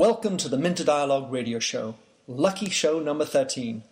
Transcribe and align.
Welcome 0.00 0.38
to 0.38 0.48
the 0.48 0.56
Minter 0.56 0.82
Dialogue 0.82 1.30
radio 1.30 1.58
show, 1.58 1.96
lucky 2.26 2.70
show 2.70 3.00
number 3.00 3.26
13. 3.26 3.82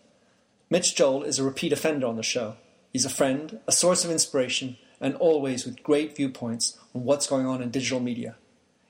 Mitch 0.70 0.96
Joel 0.96 1.22
is 1.22 1.38
a 1.38 1.44
repeat 1.44 1.70
offender 1.70 2.06
on 2.06 2.16
the 2.16 2.22
show. 2.22 2.56
He's 2.94 3.04
a 3.04 3.10
friend, 3.10 3.60
a 3.66 3.72
source 3.72 4.06
of 4.06 4.10
inspiration, 4.10 4.78
and 5.02 5.14
always 5.16 5.66
with 5.66 5.82
great 5.82 6.16
viewpoints 6.16 6.78
on 6.94 7.04
what's 7.04 7.26
going 7.26 7.44
on 7.44 7.60
in 7.60 7.70
digital 7.70 8.00
media. 8.00 8.36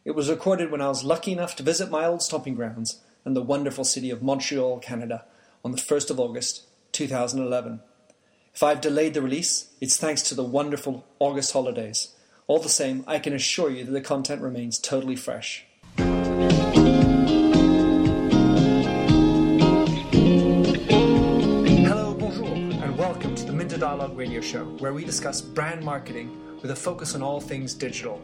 It 0.04 0.12
was 0.12 0.30
recorded 0.30 0.70
when 0.70 0.80
I 0.80 0.86
was 0.86 1.02
lucky 1.02 1.32
enough 1.32 1.56
to 1.56 1.64
visit 1.64 1.90
my 1.90 2.04
old 2.04 2.22
stomping 2.22 2.54
grounds 2.54 3.00
and 3.24 3.34
the 3.34 3.42
wonderful 3.42 3.82
city 3.82 4.10
of 4.10 4.22
Montreal, 4.22 4.78
Canada, 4.78 5.24
on 5.64 5.72
the 5.72 5.76
1st 5.76 6.10
of 6.10 6.20
August 6.20 6.68
2011. 6.92 7.80
If 8.54 8.62
I've 8.62 8.80
delayed 8.80 9.14
the 9.14 9.22
release, 9.22 9.72
it's 9.80 9.96
thanks 9.96 10.22
to 10.22 10.36
the 10.36 10.44
wonderful 10.44 11.04
August 11.18 11.52
holidays. 11.52 12.14
All 12.46 12.60
the 12.60 12.68
same, 12.68 13.02
I 13.08 13.18
can 13.18 13.32
assure 13.32 13.70
you 13.70 13.82
that 13.82 13.90
the 13.90 14.00
content 14.00 14.40
remains 14.40 14.78
totally 14.78 15.16
fresh. 15.16 15.64
Dialogue 23.88 24.18
radio 24.18 24.42
show, 24.42 24.66
where 24.80 24.92
we 24.92 25.02
discuss 25.02 25.40
brand 25.40 25.82
marketing 25.82 26.38
with 26.60 26.72
a 26.72 26.76
focus 26.76 27.14
on 27.14 27.22
all 27.22 27.40
things 27.40 27.72
digital. 27.72 28.20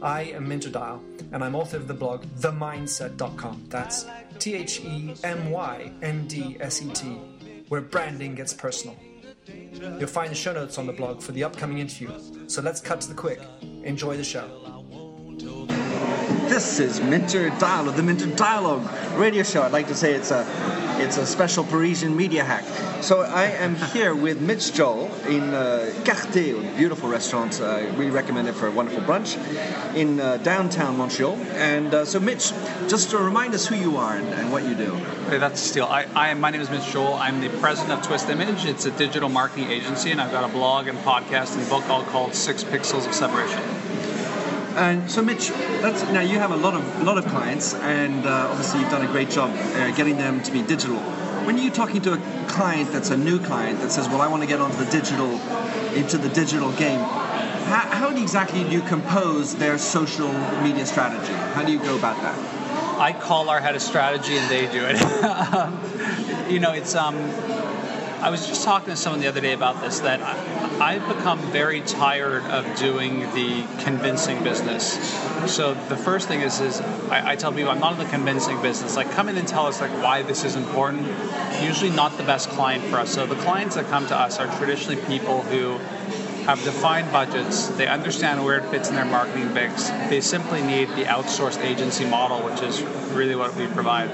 I 0.00 0.22
am 0.22 0.48
Minter 0.48 0.70
Dial, 0.70 1.02
and 1.32 1.44
I'm 1.44 1.54
author 1.54 1.76
of 1.76 1.86
the 1.86 1.92
blog 1.92 2.24
TheMyndset.com. 2.40 3.66
That's 3.68 4.06
T 4.38 4.54
H 4.54 4.80
E 4.80 5.14
M 5.22 5.50
Y 5.50 5.92
N 6.00 6.26
D 6.28 6.56
S 6.60 6.80
E 6.80 6.90
T, 6.94 7.08
where 7.68 7.82
branding 7.82 8.34
gets 8.34 8.54
personal. 8.54 8.96
You'll 9.46 10.06
find 10.06 10.30
the 10.30 10.34
show 10.34 10.54
notes 10.54 10.78
on 10.78 10.86
the 10.86 10.94
blog 10.94 11.20
for 11.20 11.32
the 11.32 11.44
upcoming 11.44 11.80
interview. 11.80 12.10
So 12.46 12.62
let's 12.62 12.80
cut 12.80 13.02
to 13.02 13.08
the 13.08 13.14
quick. 13.14 13.42
Enjoy 13.84 14.16
the 14.16 14.24
show. 14.24 14.48
This 16.48 16.80
is 16.80 17.02
Minter 17.02 17.50
Dial 17.58 17.86
of 17.86 17.96
the 17.96 18.02
Minter 18.02 18.34
Dialogue 18.34 18.88
radio 19.18 19.42
show. 19.42 19.60
I'd 19.60 19.72
like 19.72 19.88
to 19.88 19.94
say 19.94 20.14
it's 20.14 20.30
a 20.30 20.42
it's 21.02 21.16
a 21.16 21.26
special 21.26 21.64
Parisian 21.64 22.16
media 22.16 22.44
hack. 22.44 22.64
So 23.02 23.22
I 23.22 23.46
am 23.46 23.74
here 23.74 24.14
with 24.14 24.40
Mitch 24.40 24.72
Joel 24.72 25.12
in 25.26 25.52
uh, 25.52 25.92
Carté, 26.04 26.56
a 26.56 26.76
beautiful 26.76 27.08
restaurant. 27.08 27.60
I 27.60 27.88
really 27.96 28.10
recommend 28.10 28.46
it 28.46 28.52
for 28.52 28.68
a 28.68 28.70
wonderful 28.70 29.02
brunch 29.02 29.36
in 29.96 30.20
uh, 30.20 30.36
downtown 30.38 30.96
Montreal. 30.96 31.34
And 31.54 31.92
uh, 31.92 32.04
so, 32.04 32.20
Mitch, 32.20 32.52
just 32.88 33.10
to 33.10 33.18
remind 33.18 33.52
us 33.52 33.66
who 33.66 33.74
you 33.74 33.96
are 33.96 34.16
and, 34.16 34.28
and 34.28 34.52
what 34.52 34.62
you 34.62 34.76
do. 34.76 34.94
Hey, 35.28 35.38
that's 35.38 35.60
a 35.60 35.68
steal. 35.68 35.86
I, 35.86 36.04
I, 36.14 36.34
my 36.34 36.50
name 36.50 36.60
is 36.60 36.70
Mitch 36.70 36.86
Joel. 36.92 37.14
I'm 37.14 37.40
the 37.40 37.48
president 37.58 37.98
of 37.98 38.06
Twist 38.06 38.28
Image. 38.28 38.64
It's 38.64 38.86
a 38.86 38.92
digital 38.92 39.28
marketing 39.28 39.70
agency, 39.70 40.12
and 40.12 40.20
I've 40.20 40.30
got 40.30 40.48
a 40.48 40.52
blog 40.52 40.86
and 40.86 40.96
podcast 40.98 41.58
and 41.58 41.68
book 41.68 41.88
all 41.90 42.04
called 42.04 42.34
Six 42.36 42.62
Pixels 42.62 43.08
of 43.08 43.14
Separation. 43.14 44.01
And 44.76 45.10
so, 45.10 45.22
Mitch, 45.22 45.48
that's, 45.82 46.02
now 46.12 46.20
you 46.20 46.38
have 46.38 46.50
a 46.50 46.56
lot 46.56 46.74
of 46.74 47.00
a 47.00 47.04
lot 47.04 47.18
of 47.18 47.26
clients, 47.26 47.74
and 47.74 48.26
uh, 48.26 48.48
obviously 48.50 48.80
you've 48.80 48.90
done 48.90 49.04
a 49.04 49.12
great 49.12 49.28
job 49.28 49.50
uh, 49.54 49.90
getting 49.92 50.16
them 50.16 50.42
to 50.44 50.52
be 50.52 50.62
digital. 50.62 50.96
When 51.44 51.58
you're 51.58 51.72
talking 51.72 52.00
to 52.02 52.14
a 52.14 52.18
client 52.48 52.90
that's 52.92 53.10
a 53.10 53.16
new 53.16 53.38
client 53.38 53.80
that 53.80 53.90
says, 53.90 54.08
"Well, 54.08 54.22
I 54.22 54.28
want 54.28 54.42
to 54.42 54.48
get 54.48 54.60
onto 54.60 54.76
the 54.82 54.90
digital, 54.90 55.38
into 55.94 56.16
the 56.16 56.30
digital 56.30 56.72
game," 56.72 57.00
how, 57.00 57.80
how 57.90 58.16
exactly 58.16 58.64
do 58.64 58.70
you 58.70 58.80
compose 58.82 59.54
their 59.56 59.76
social 59.76 60.32
media 60.62 60.86
strategy? 60.86 61.32
How 61.54 61.62
do 61.64 61.72
you 61.72 61.78
go 61.78 61.96
about 61.96 62.16
that? 62.22 62.38
I 62.98 63.12
call 63.12 63.50
our 63.50 63.60
head 63.60 63.74
of 63.76 63.82
strategy, 63.82 64.36
and 64.38 64.50
they 64.50 64.66
do 64.72 64.84
it. 64.86 65.02
um, 65.24 65.78
you 66.48 66.60
know, 66.60 66.72
it's 66.72 66.94
um, 66.94 67.16
I 68.22 68.30
was 68.30 68.46
just 68.46 68.62
talking 68.62 68.90
to 68.90 68.96
someone 68.96 69.20
the 69.20 69.26
other 69.26 69.40
day 69.40 69.52
about 69.52 69.80
this 69.80 69.98
that 69.98 70.22
I, 70.80 70.92
have 70.92 71.16
become 71.16 71.40
very 71.50 71.80
tired 71.80 72.44
of 72.44 72.78
doing 72.78 73.22
the 73.34 73.66
convincing 73.82 74.44
business. 74.44 74.92
So 75.52 75.74
the 75.88 75.96
first 75.96 76.28
thing 76.28 76.40
is, 76.40 76.60
is 76.60 76.80
I, 77.10 77.32
I, 77.32 77.36
tell 77.36 77.52
people 77.52 77.72
I'm 77.72 77.80
not 77.80 77.94
in 77.94 77.98
the 77.98 78.04
convincing 78.04 78.62
business. 78.62 78.94
Like, 78.94 79.10
come 79.10 79.28
in 79.28 79.36
and 79.36 79.48
tell 79.48 79.66
us 79.66 79.80
like 79.80 79.90
why 80.00 80.22
this 80.22 80.44
is 80.44 80.54
important. 80.54 81.04
Usually 81.60 81.90
not 81.90 82.16
the 82.16 82.22
best 82.22 82.48
client 82.50 82.84
for 82.84 82.98
us. 82.98 83.12
So 83.12 83.26
the 83.26 83.34
clients 83.34 83.74
that 83.74 83.88
come 83.88 84.06
to 84.06 84.16
us 84.16 84.38
are 84.38 84.46
traditionally 84.56 85.02
people 85.06 85.42
who 85.42 85.78
have 86.44 86.62
defined 86.62 87.10
budgets. 87.10 87.66
They 87.70 87.88
understand 87.88 88.44
where 88.44 88.56
it 88.56 88.70
fits 88.70 88.88
in 88.88 88.94
their 88.94 89.04
marketing 89.04 89.52
mix. 89.52 89.88
They 90.10 90.20
simply 90.20 90.62
need 90.62 90.88
the 90.90 91.06
outsourced 91.06 91.60
agency 91.64 92.04
model, 92.04 92.38
which 92.48 92.62
is 92.62 92.82
really 93.14 93.34
what 93.34 93.56
we 93.56 93.66
provide 93.66 94.12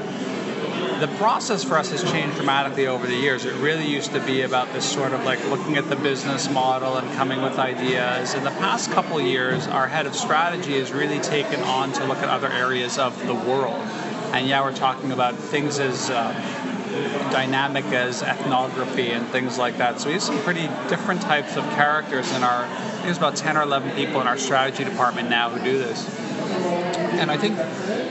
the 1.01 1.09
process 1.17 1.63
for 1.63 1.79
us 1.79 1.91
has 1.91 2.03
changed 2.11 2.37
dramatically 2.37 2.89
over 2.89 3.07
the 3.07 3.15
years. 3.15 3.45
It 3.45 3.55
really 3.55 3.87
used 3.87 4.13
to 4.13 4.21
be 4.21 4.43
about 4.43 4.73
this 4.73 4.91
sort 4.91 5.13
of 5.13 5.25
like 5.25 5.43
looking 5.49 5.77
at 5.77 5.89
the 5.89 5.97
business 5.97 6.51
model 6.51 6.97
and 6.97 7.11
coming 7.15 7.41
with 7.41 7.59
ideas. 7.59 8.35
In 8.35 8.43
the 8.43 8.51
past 8.51 8.91
couple 8.91 9.21
years, 9.21 9.69
our 9.69 9.87
head 9.87 10.07
of 10.07 10.17
strategy 10.17 10.79
has 10.79 10.93
really 10.93 11.21
taken 11.21 11.61
on 11.61 11.93
to 11.93 12.05
look 12.05 12.19
at 12.19 12.29
other 12.29 12.51
areas 12.51 12.99
of 12.99 13.17
the 13.27 13.35
world. 13.35 13.81
And 14.33 14.49
yeah, 14.49 14.61
we're 14.63 14.75
talking 14.75 15.13
about 15.13 15.37
things 15.37 15.79
as 15.79 16.11
uh, 16.11 16.33
dynamic 17.31 17.85
as 17.87 18.23
ethnography 18.23 19.11
and 19.11 19.27
things 19.29 19.57
like 19.57 19.79
that. 19.79 20.01
So 20.01 20.09
we 20.09 20.15
have 20.15 20.23
some 20.23 20.39
pretty 20.41 20.67
different 20.89 21.23
types 21.23 21.57
of 21.57 21.65
characters 21.71 22.33
in 22.33 22.43
our, 22.43 22.65
I 22.65 22.91
think 22.91 23.05
there's 23.05 23.19
about 23.19 23.37
10 23.37 23.57
or 23.57 23.63
11 23.63 23.93
people 23.93 24.21
in 24.21 24.27
our 24.27 24.39
strategy 24.39 24.85
department 24.85 25.31
now 25.31 25.49
who 25.49 25.63
do 25.63 25.79
this. 25.79 26.98
And 27.13 27.31
I 27.31 27.37
think 27.37 27.57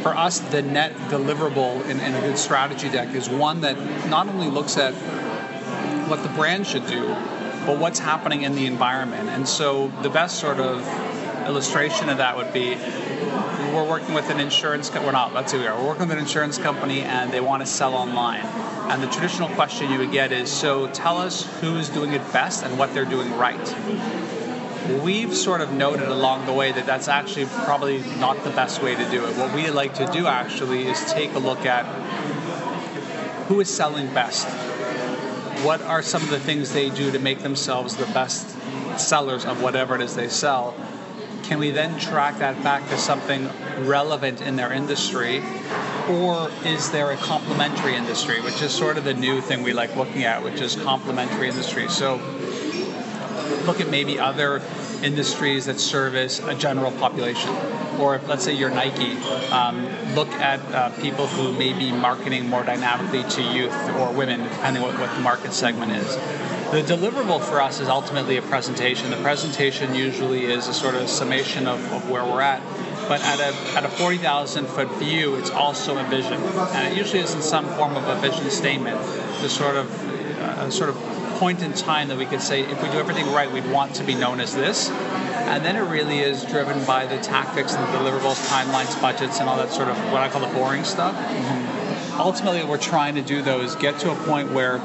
for 0.01 0.15
us, 0.15 0.39
the 0.39 0.61
net 0.61 0.93
deliverable 1.09 1.83
in, 1.89 1.99
in 1.99 2.15
a 2.15 2.21
good 2.21 2.37
strategy 2.37 2.89
deck 2.89 3.13
is 3.13 3.29
one 3.29 3.61
that 3.61 3.77
not 4.09 4.27
only 4.27 4.47
looks 4.47 4.77
at 4.77 4.93
what 6.09 6.23
the 6.23 6.29
brand 6.29 6.65
should 6.65 6.87
do, 6.87 7.07
but 7.65 7.77
what's 7.79 7.99
happening 7.99 8.43
in 8.43 8.55
the 8.55 8.65
environment. 8.65 9.29
And 9.29 9.47
so 9.47 9.89
the 10.01 10.09
best 10.09 10.39
sort 10.39 10.59
of 10.59 10.85
illustration 11.45 12.09
of 12.09 12.17
that 12.17 12.35
would 12.35 12.53
be 12.53 12.75
we're 13.73 13.87
working 13.87 14.13
with 14.13 14.29
an 14.29 14.39
insurance 14.39 14.89
company. 14.89 15.05
We're 15.05 15.11
not, 15.11 15.33
let's 15.33 15.51
see, 15.51 15.57
we 15.57 15.67
are. 15.67 15.77
We're 15.77 15.87
working 15.87 16.07
with 16.07 16.17
an 16.17 16.23
insurance 16.23 16.57
company 16.57 17.01
and 17.01 17.31
they 17.31 17.41
want 17.41 17.61
to 17.61 17.67
sell 17.67 17.93
online. 17.93 18.45
And 18.89 19.03
the 19.03 19.07
traditional 19.07 19.49
question 19.49 19.91
you 19.91 19.99
would 19.99 20.11
get 20.11 20.31
is 20.31 20.49
so 20.49 20.89
tell 20.91 21.17
us 21.17 21.45
who's 21.59 21.89
doing 21.89 22.13
it 22.13 22.21
best 22.31 22.63
and 22.63 22.79
what 22.79 22.93
they're 22.93 23.05
doing 23.05 23.35
right 23.37 24.26
we've 25.03 25.35
sort 25.35 25.61
of 25.61 25.71
noted 25.71 26.07
along 26.07 26.45
the 26.45 26.53
way 26.53 26.71
that 26.71 26.85
that's 26.85 27.07
actually 27.07 27.45
probably 27.65 27.99
not 28.19 28.43
the 28.43 28.49
best 28.51 28.81
way 28.81 28.95
to 28.95 29.09
do 29.09 29.25
it. 29.25 29.35
What 29.35 29.53
we 29.53 29.69
like 29.69 29.93
to 29.95 30.05
do 30.07 30.27
actually 30.27 30.87
is 30.87 31.03
take 31.11 31.33
a 31.33 31.39
look 31.39 31.65
at 31.65 31.85
who 33.47 33.59
is 33.59 33.69
selling 33.69 34.13
best. 34.13 34.47
What 35.63 35.81
are 35.81 36.01
some 36.01 36.21
of 36.21 36.29
the 36.29 36.39
things 36.39 36.73
they 36.73 36.89
do 36.89 37.11
to 37.11 37.19
make 37.19 37.39
themselves 37.39 37.95
the 37.95 38.05
best 38.07 38.47
sellers 38.99 39.45
of 39.45 39.61
whatever 39.61 39.95
it 39.95 40.01
is 40.01 40.15
they 40.15 40.29
sell? 40.29 40.75
Can 41.43 41.59
we 41.59 41.71
then 41.71 41.97
track 41.99 42.39
that 42.39 42.61
back 42.63 42.87
to 42.89 42.97
something 42.97 43.49
relevant 43.79 44.41
in 44.41 44.55
their 44.57 44.71
industry? 44.73 45.41
Or 46.09 46.49
is 46.65 46.91
there 46.91 47.11
a 47.11 47.17
complementary 47.17 47.95
industry, 47.95 48.41
which 48.41 48.61
is 48.61 48.71
sort 48.71 48.97
of 48.97 49.03
the 49.03 49.13
new 49.13 49.41
thing 49.41 49.63
we 49.63 49.73
like 49.73 49.95
looking 49.95 50.23
at, 50.23 50.43
which 50.43 50.61
is 50.61 50.75
complementary 50.75 51.47
industry? 51.47 51.87
So 51.87 52.15
look 53.65 53.79
at 53.79 53.89
maybe 53.89 54.19
other 54.19 54.61
industries 55.03 55.65
that 55.65 55.79
service 55.79 56.39
a 56.39 56.55
general 56.55 56.91
population. 56.91 57.49
Or 57.99 58.15
if, 58.15 58.27
let's 58.27 58.43
say, 58.43 58.53
you're 58.53 58.69
Nike, 58.69 59.13
um, 59.51 59.87
look 60.13 60.29
at 60.33 60.59
uh, 60.73 60.89
people 61.01 61.27
who 61.27 61.51
may 61.57 61.73
be 61.73 61.91
marketing 61.91 62.47
more 62.47 62.63
dynamically 62.63 63.23
to 63.31 63.41
youth 63.41 63.73
or 63.95 64.11
women, 64.13 64.43
depending 64.43 64.83
on 64.83 64.89
what, 64.89 64.99
what 64.99 65.15
the 65.15 65.21
market 65.21 65.53
segment 65.53 65.91
is. 65.91 66.15
The 66.71 66.83
deliverable 66.83 67.41
for 67.41 67.61
us 67.61 67.79
is 67.79 67.87
ultimately 67.87 68.37
a 68.37 68.41
presentation. 68.41 69.09
The 69.09 69.17
presentation 69.17 69.95
usually 69.95 70.45
is 70.45 70.67
a 70.67 70.73
sort 70.73 70.95
of 70.95 71.09
summation 71.09 71.67
of, 71.67 71.79
of 71.93 72.09
where 72.09 72.25
we're 72.25 72.41
at 72.41 72.61
but 73.07 73.21
at 73.21 73.39
a, 73.39 73.77
at 73.77 73.85
a 73.85 73.89
40,000 73.89 74.65
foot 74.67 74.91
view, 74.95 75.35
it's 75.35 75.49
also 75.49 75.97
a 75.97 76.03
vision. 76.05 76.41
And 76.43 76.91
it 76.91 76.97
usually 76.97 77.21
is 77.21 77.33
in 77.33 77.41
some 77.41 77.65
form 77.75 77.95
of 77.95 78.05
a 78.07 78.15
vision 78.19 78.49
statement 78.49 78.99
to 79.39 79.49
sort 79.49 79.75
of, 79.75 80.39
uh, 80.39 80.69
sort 80.69 80.89
of 80.89 81.16
point 81.37 81.61
in 81.61 81.73
time 81.73 82.07
that 82.07 82.17
we 82.17 82.25
could 82.25 82.41
say 82.41 82.61
if 82.61 82.81
we 82.81 82.89
do 82.89 82.97
everything 82.97 83.31
right, 83.31 83.51
we'd 83.51 83.69
want 83.71 83.95
to 83.95 84.03
be 84.03 84.15
known 84.15 84.39
as 84.39 84.55
this. 84.55 84.89
And 84.89 85.63
then 85.63 85.75
it 85.75 85.89
really 85.89 86.19
is 86.19 86.43
driven 86.43 86.83
by 86.85 87.05
the 87.05 87.17
tactics 87.19 87.73
and 87.73 87.83
the 87.87 87.97
deliverables, 87.97 88.35
timelines, 88.49 88.99
budgets, 89.01 89.39
and 89.39 89.47
all 89.47 89.57
that 89.57 89.71
sort 89.71 89.87
of 89.87 89.97
what 90.11 90.21
I 90.21 90.29
call 90.29 90.41
the 90.41 90.53
boring 90.53 90.83
stuff. 90.83 91.15
Mm-hmm. 91.15 92.19
Ultimately, 92.19 92.59
what 92.61 92.69
we're 92.69 92.77
trying 92.77 93.15
to 93.15 93.21
do 93.21 93.41
though 93.41 93.61
is 93.61 93.75
get 93.75 93.99
to 93.99 94.11
a 94.11 94.15
point 94.25 94.51
where 94.51 94.79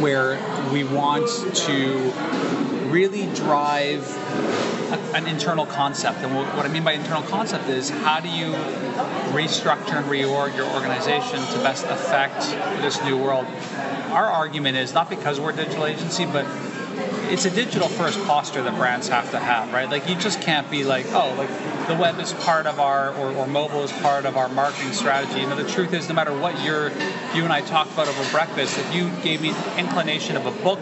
where 0.00 0.38
we 0.72 0.84
want 0.84 1.28
to 1.54 2.12
really 2.90 3.26
drive 3.34 4.06
an 5.14 5.26
internal 5.26 5.66
concept. 5.66 6.18
And 6.18 6.34
what 6.34 6.64
I 6.64 6.68
mean 6.68 6.84
by 6.84 6.92
internal 6.92 7.22
concept 7.22 7.68
is 7.68 7.90
how 7.90 8.20
do 8.20 8.28
you 8.28 8.52
restructure 9.32 9.96
and 9.96 10.06
reorg 10.06 10.56
your 10.56 10.66
organization 10.70 11.38
to 11.52 11.58
best 11.62 11.84
affect 11.86 12.40
this 12.80 13.02
new 13.04 13.18
world? 13.18 13.46
Our 14.10 14.26
argument 14.26 14.76
is 14.76 14.94
not 14.94 15.10
because 15.10 15.38
we're 15.38 15.50
a 15.50 15.56
digital 15.56 15.86
agency, 15.86 16.24
but 16.24 16.46
it's 17.30 17.44
a 17.44 17.50
digital 17.50 17.88
first 17.88 18.18
posture 18.24 18.62
that 18.62 18.74
brands 18.76 19.08
have 19.08 19.30
to 19.32 19.38
have, 19.38 19.72
right? 19.72 19.88
Like 19.90 20.08
you 20.08 20.16
just 20.16 20.40
can't 20.40 20.68
be 20.70 20.84
like, 20.84 21.06
oh, 21.12 21.34
like 21.36 21.50
the 21.86 21.94
web 21.94 22.18
is 22.18 22.32
part 22.32 22.66
of 22.66 22.80
our 22.80 23.14
or, 23.14 23.32
or 23.34 23.46
mobile 23.46 23.82
is 23.82 23.92
part 23.92 24.24
of 24.24 24.36
our 24.36 24.48
marketing 24.48 24.92
strategy. 24.92 25.40
You 25.40 25.46
know, 25.46 25.56
the 25.56 25.68
truth 25.68 25.92
is 25.92 26.08
no 26.08 26.14
matter 26.14 26.36
what 26.36 26.62
you're 26.64 26.88
you 27.34 27.44
and 27.44 27.52
I 27.52 27.60
talked 27.60 27.92
about 27.92 28.08
over 28.08 28.28
breakfast, 28.30 28.78
if 28.78 28.94
you 28.94 29.10
gave 29.22 29.42
me 29.42 29.54
inclination 29.76 30.36
of 30.36 30.46
a 30.46 30.52
book 30.62 30.80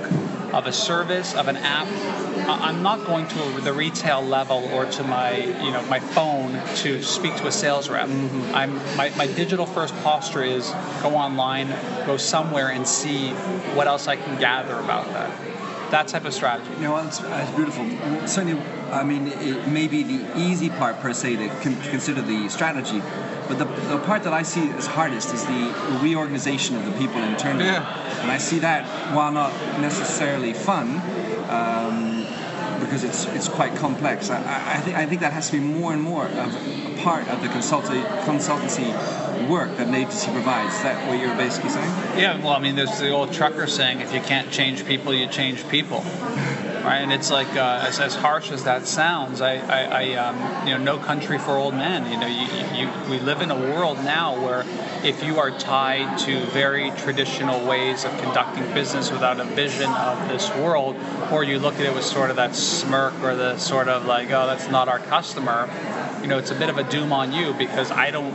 of 0.53 0.67
a 0.67 0.73
service, 0.73 1.35
of 1.35 1.49
an 1.49 1.57
app, 1.57 1.87
I'm 2.49 2.83
not 2.83 3.05
going 3.07 3.27
to 3.29 3.61
the 3.61 3.73
retail 3.73 4.23
level 4.23 4.69
or 4.73 4.87
to 4.87 5.05
my 5.05 5.37
you 5.37 5.71
know 5.73 5.83
my 5.87 6.01
phone 6.01 6.61
to 6.77 7.03
speak 7.03 7.35
to 7.37 7.47
a 7.47 7.53
sales 7.53 7.89
rep. 7.89 8.09
Mm-hmm. 8.09 8.55
I'm 8.55 8.75
my, 8.97 9.11
my 9.17 9.27
digital 9.27 9.67
first 9.67 9.95
posture 10.03 10.43
is 10.45 10.71
go 11.03 11.17
online, 11.17 11.69
go 12.07 12.17
somewhere 12.17 12.71
and 12.71 12.87
see 12.87 13.31
what 13.75 13.87
else 13.87 14.07
I 14.07 14.17
can 14.17 14.39
gather 14.39 14.79
about 14.79 15.07
that 15.13 15.56
that 15.91 16.09
type 16.09 16.25
of 16.25 16.35
strategy. 16.35 16.71
You 16.75 16.83
know, 16.83 16.97
it's, 16.99 17.21
it's 17.23 17.50
beautiful. 17.53 17.88
Certainly, 18.27 18.61
I 18.91 19.05
mean, 19.05 19.29
it 19.29 19.69
may 19.69 19.88
be 19.88 20.03
the 20.03 20.38
easy 20.38 20.71
part 20.71 20.99
per 21.00 21.12
se 21.12 21.37
to 21.37 21.49
con- 21.61 21.81
consider 21.83 22.23
the 22.23 22.49
strategy, 22.49 23.00
but 23.49 23.59
the, 23.59 23.65
the 23.65 23.99
part 23.99 24.25
that 24.25 24.33
I 24.33 24.43
see 24.43 24.69
as 24.71 24.87
hardest 24.87 25.33
is 25.33 25.44
the 25.44 25.99
reorganization 26.03 26.77
of 26.77 26.85
the 26.85 26.93
people 26.93 27.23
internally. 27.23 27.67
Yeah. 27.67 28.21
And 28.23 28.31
I 28.31 28.38
see 28.38 28.59
that, 28.61 29.15
while 29.15 29.33
not 29.33 29.53
necessarily 29.81 30.53
fun, 30.53 31.00
um, 31.49 32.27
because 32.81 33.05
it's 33.05 33.27
it's 33.27 33.49
quite 33.49 33.75
complex. 33.77 34.31
I, 34.31 34.77
I, 34.77 34.81
think 34.81 34.97
I 34.97 35.06
think 35.06 35.21
that 35.21 35.33
has 35.33 35.47
to 35.50 35.53
be 35.53 35.61
more 35.61 35.93
and 35.93 36.03
more 36.03 36.27
of 36.27 36.37
a 36.37 37.03
part 37.03 37.29
of 37.29 37.41
the 37.41 37.49
consultancy 37.49 38.93
work 39.49 39.77
that 39.77 39.89
an 39.89 39.95
agency 39.95 40.31
provides. 40.33 40.75
Is 40.75 40.83
that 40.83 41.09
what 41.09 41.19
you're 41.19 41.35
basically 41.37 41.71
saying? 41.71 41.91
Yeah, 42.19 42.39
well, 42.39 42.55
I 42.55 42.61
mean, 42.61 42.77
there's 42.77 42.99
the 42.99 43.11
old 43.11 43.33
trucker 43.33 43.67
saying, 43.67 44.01
if 44.01 44.13
you 44.13 44.21
can't 44.21 44.51
change 44.51 44.85
people, 44.87 45.15
you 45.15 45.27
change 45.27 45.67
people. 45.69 46.05
Right, 46.87 46.99
and 46.99 47.13
it's 47.13 47.33
like 47.33 47.49
uh, 47.57 47.85
as, 47.85 47.99
as 47.99 48.15
harsh 48.15 48.53
as 48.53 48.63
that 48.63 48.87
sounds. 48.87 49.41
I, 49.41 49.57
I, 49.57 50.05
I 50.05 50.15
um, 50.15 50.69
you 50.69 50.79
know, 50.79 50.97
no 50.97 50.99
country 50.99 51.37
for 51.37 51.57
old 51.57 51.75
men. 51.75 52.09
You 52.09 52.17
know, 52.17 52.29
you, 52.29 52.47
you, 52.79 53.11
we 53.11 53.19
live 53.19 53.43
in 53.43 53.51
a 53.51 53.59
world 53.59 53.97
now 54.05 54.41
where 54.41 54.65
if 55.05 55.25
you 55.25 55.41
are 55.41 55.51
tied 55.51 56.17
to 56.21 56.47
very 56.47 56.93
traditional 56.93 57.67
ways 57.67 58.05
of 58.05 58.17
conducting 58.21 58.63
business 58.73 59.11
without 59.11 59.41
a 59.41 59.45
vision 59.45 59.91
of 59.91 60.29
this 60.29 60.49
world, 60.59 60.95
or 61.33 61.43
you 61.43 61.59
look 61.59 61.75
at 61.75 61.81
it 61.81 61.93
with 61.93 62.05
sort 62.05 62.31
of 62.31 62.37
that 62.37 62.55
smirk 62.55 63.21
or 63.21 63.35
the 63.35 63.59
sort 63.59 63.89
of 63.89 64.07
like, 64.07 64.31
oh, 64.31 64.47
that's 64.47 64.69
not 64.69 64.89
our 64.89 65.01
customer. 65.01 65.69
You 66.23 66.29
know, 66.29 66.39
it's 66.39 66.53
a 66.53 66.57
bit 66.57 66.69
of 66.69 66.79
a 66.79 66.85
doom 66.85 67.13
on 67.13 67.33
you 67.33 67.53
because 67.55 67.91
I 67.91 68.13
don't 68.13 68.33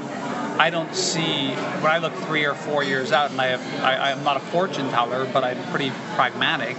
I 0.61 0.69
don't 0.69 0.93
see 0.93 1.49
when 1.81 1.91
I 1.91 1.97
look 1.97 2.13
three 2.13 2.45
or 2.45 2.53
four 2.53 2.83
years 2.83 3.11
out, 3.11 3.31
and 3.31 3.41
I 3.41 3.47
have 3.47 3.83
I, 3.83 4.11
I'm 4.11 4.23
not 4.23 4.37
a 4.37 4.39
fortune 4.39 4.87
teller, 4.91 5.27
but 5.33 5.43
I'm 5.43 5.57
pretty 5.71 5.91
pragmatic. 6.13 6.77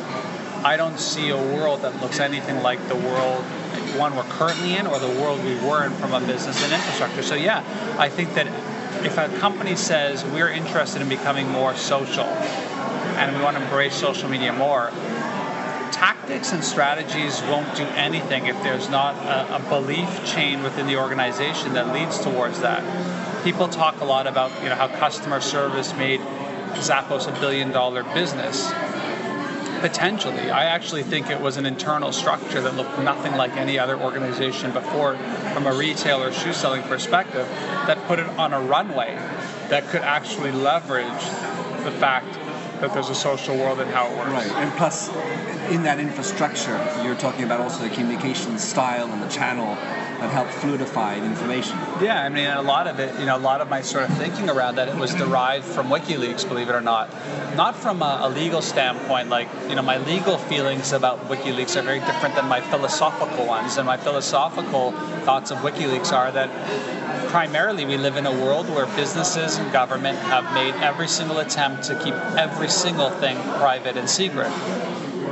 I 0.62 0.76
don't 0.76 1.00
see 1.00 1.30
a 1.30 1.36
world 1.36 1.82
that 1.82 2.00
looks 2.00 2.20
anything 2.20 2.62
like 2.62 2.78
the 2.86 2.94
world 2.94 3.42
one 3.98 4.14
we're 4.14 4.22
currently 4.38 4.76
in 4.76 4.86
or 4.86 5.00
the 5.00 5.20
world 5.20 5.42
we 5.42 5.56
were 5.66 5.84
in 5.84 5.90
from 5.94 6.12
a 6.12 6.20
business 6.20 6.62
and 6.62 6.72
infrastructure. 6.72 7.24
So 7.24 7.34
yeah, 7.34 7.64
I 7.98 8.08
think 8.08 8.32
that 8.34 8.46
if 9.04 9.18
a 9.18 9.28
company 9.40 9.74
says 9.74 10.24
we're 10.26 10.50
interested 10.50 11.02
in 11.02 11.08
becoming 11.08 11.48
more 11.48 11.74
social 11.74 12.26
and 13.18 13.36
we 13.36 13.42
want 13.42 13.56
to 13.56 13.64
embrace 13.64 13.96
social 13.96 14.28
media 14.28 14.52
more, 14.52 14.90
tactics 15.90 16.52
and 16.52 16.62
strategies 16.62 17.42
won't 17.42 17.74
do 17.76 17.82
anything 17.96 18.46
if 18.46 18.62
there's 18.62 18.88
not 18.88 19.16
a, 19.26 19.56
a 19.56 19.68
belief 19.68 20.24
chain 20.24 20.62
within 20.62 20.86
the 20.86 20.96
organization 20.96 21.72
that 21.72 21.92
leads 21.92 22.20
towards 22.20 22.60
that 22.60 22.84
people 23.42 23.68
talk 23.68 24.00
a 24.00 24.04
lot 24.04 24.26
about 24.26 24.50
you 24.62 24.68
know 24.68 24.74
how 24.74 24.88
customer 24.88 25.40
service 25.40 25.94
made 25.96 26.20
Zappos 26.74 27.28
a 27.28 27.40
billion 27.40 27.70
dollar 27.70 28.04
business. 28.14 28.72
Potentially, 29.80 30.50
I 30.50 30.66
actually 30.66 31.02
think 31.02 31.28
it 31.28 31.40
was 31.40 31.56
an 31.56 31.66
internal 31.66 32.12
structure 32.12 32.60
that 32.60 32.76
looked 32.76 32.96
nothing 33.00 33.34
like 33.36 33.56
any 33.56 33.80
other 33.80 33.98
organization 33.98 34.72
before, 34.72 35.16
from 35.52 35.66
a 35.66 35.74
retail 35.74 36.22
or 36.22 36.32
shoe 36.32 36.52
selling 36.52 36.82
perspective, 36.84 37.48
that 37.88 37.98
put 38.06 38.20
it 38.20 38.28
on 38.38 38.52
a 38.52 38.60
runway 38.60 39.16
that 39.68 39.84
could 39.88 40.02
actually 40.02 40.52
leverage 40.52 41.24
the 41.84 41.90
fact 41.90 42.32
that 42.80 42.92
there's 42.94 43.08
a 43.08 43.14
social 43.14 43.56
world 43.56 43.80
and 43.80 43.90
how 43.90 44.06
it 44.06 44.16
works. 44.16 44.30
Right, 44.30 44.50
and 44.52 44.72
plus, 44.76 45.08
in 45.72 45.82
that 45.82 45.98
infrastructure, 45.98 46.78
you're 47.02 47.16
talking 47.16 47.44
about 47.44 47.60
also 47.60 47.82
the 47.82 47.90
communication 47.90 48.58
style 48.58 49.10
and 49.10 49.20
the 49.20 49.28
channel 49.28 49.76
that 50.20 50.30
helped 50.30 50.52
fluidify 50.52 51.20
the 51.20 51.26
information. 51.26 51.76
Yeah, 52.00 52.22
I 52.22 52.28
mean, 52.28 52.46
a 52.46 52.62
lot 52.62 52.86
of 52.86 52.98
it, 53.00 53.18
you 53.18 53.26
know, 53.26 53.36
a 53.36 53.38
lot 53.38 53.60
of 53.60 53.68
my 53.68 53.82
sort 53.82 54.08
of 54.08 54.16
thinking 54.16 54.48
around 54.48 54.76
that, 54.76 54.88
it 54.88 54.96
was 54.96 55.14
derived 55.14 55.64
from 55.64 55.88
WikiLeaks, 55.88 56.48
believe 56.48 56.68
it 56.68 56.74
or 56.74 56.80
not. 56.80 57.10
Not 57.56 57.76
from 57.76 58.02
a, 58.02 58.20
a 58.22 58.28
legal 58.28 58.62
standpoint, 58.62 59.28
like, 59.28 59.48
you 59.68 59.74
know, 59.74 59.82
my 59.82 59.98
legal 59.98 60.38
feelings 60.38 60.92
about 60.92 61.20
WikiLeaks 61.28 61.76
are 61.76 61.82
very 61.82 62.00
different 62.00 62.34
than 62.34 62.46
my 62.46 62.60
philosophical 62.60 63.46
ones. 63.46 63.76
And 63.76 63.86
my 63.86 63.96
philosophical 63.96 64.92
thoughts 65.24 65.50
of 65.50 65.58
WikiLeaks 65.58 66.12
are 66.12 66.30
that 66.32 66.50
primarily 67.28 67.84
we 67.84 67.96
live 67.96 68.16
in 68.16 68.26
a 68.26 68.32
world 68.32 68.68
where 68.68 68.86
businesses 68.94 69.56
and 69.56 69.72
government 69.72 70.18
have 70.18 70.44
made 70.54 70.74
every 70.82 71.08
single 71.08 71.38
attempt 71.38 71.84
to 71.84 71.94
keep 71.96 72.14
every 72.36 72.68
single 72.68 73.10
thing 73.10 73.36
private 73.58 73.96
and 73.96 74.08
secret 74.08 74.50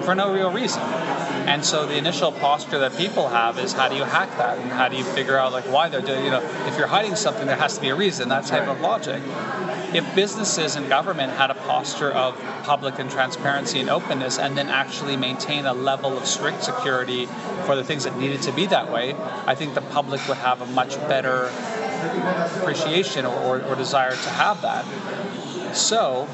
for 0.03 0.15
no 0.15 0.33
real 0.33 0.51
reason. 0.51 0.83
And 0.83 1.65
so 1.65 1.87
the 1.87 1.97
initial 1.97 2.33
posture 2.33 2.79
that 2.79 2.97
people 2.97 3.29
have 3.29 3.59
is 3.59 3.73
how 3.73 3.89
do 3.89 3.97
you 3.97 4.05
hack 4.05 4.31
that 4.39 4.59
and 4.59 4.71
how 4.71 4.89
do 4.89 4.97
you 4.97 5.05
figure 5.05 5.37
out 5.37 5.53
like 5.53 5.65
why 5.65 5.89
they're 5.89 6.01
doing 6.01 6.25
you 6.25 6.31
know 6.31 6.43
if 6.67 6.79
you're 6.79 6.87
hiding 6.87 7.17
something 7.17 7.47
there 7.47 7.57
has 7.57 7.75
to 7.75 7.81
be 7.81 7.89
a 7.89 7.95
reason 7.95 8.29
that 8.29 8.47
type 8.47 8.69
of 8.69 8.81
logic. 8.81 9.23
If 9.93 10.15
businesses 10.15 10.77
and 10.77 10.89
government 10.89 11.33
had 11.33 11.51
a 11.51 11.55
posture 11.55 12.13
of 12.13 12.39
public 12.63 13.01
and 13.01 13.11
transparency 13.11 13.81
and 13.81 13.91
openness 13.91 14.39
and 14.39 14.57
then 14.57 14.69
actually 14.69 15.17
maintain 15.17 15.67
a 15.67 15.75
level 15.75 16.17
of 16.17 16.27
strict 16.27 16.63
security 16.63 17.27
for 17.67 17.75
the 17.75 17.83
things 17.83 18.05
that 18.05 18.17
needed 18.17 18.43
to 18.43 18.53
be 18.53 18.67
that 18.67 18.93
way, 18.93 19.15
I 19.47 19.57
think 19.57 19.75
the 19.75 19.81
public 19.81 20.27
would 20.29 20.37
have 20.37 20.61
a 20.61 20.67
much 20.67 20.97
better 21.09 21.51
appreciation 22.57 23.27
or, 23.27 23.35
or, 23.41 23.63
or 23.65 23.75
desire 23.75 24.13
to 24.13 24.31
have 24.31 24.63
that. 24.63 24.85
So 25.73 26.29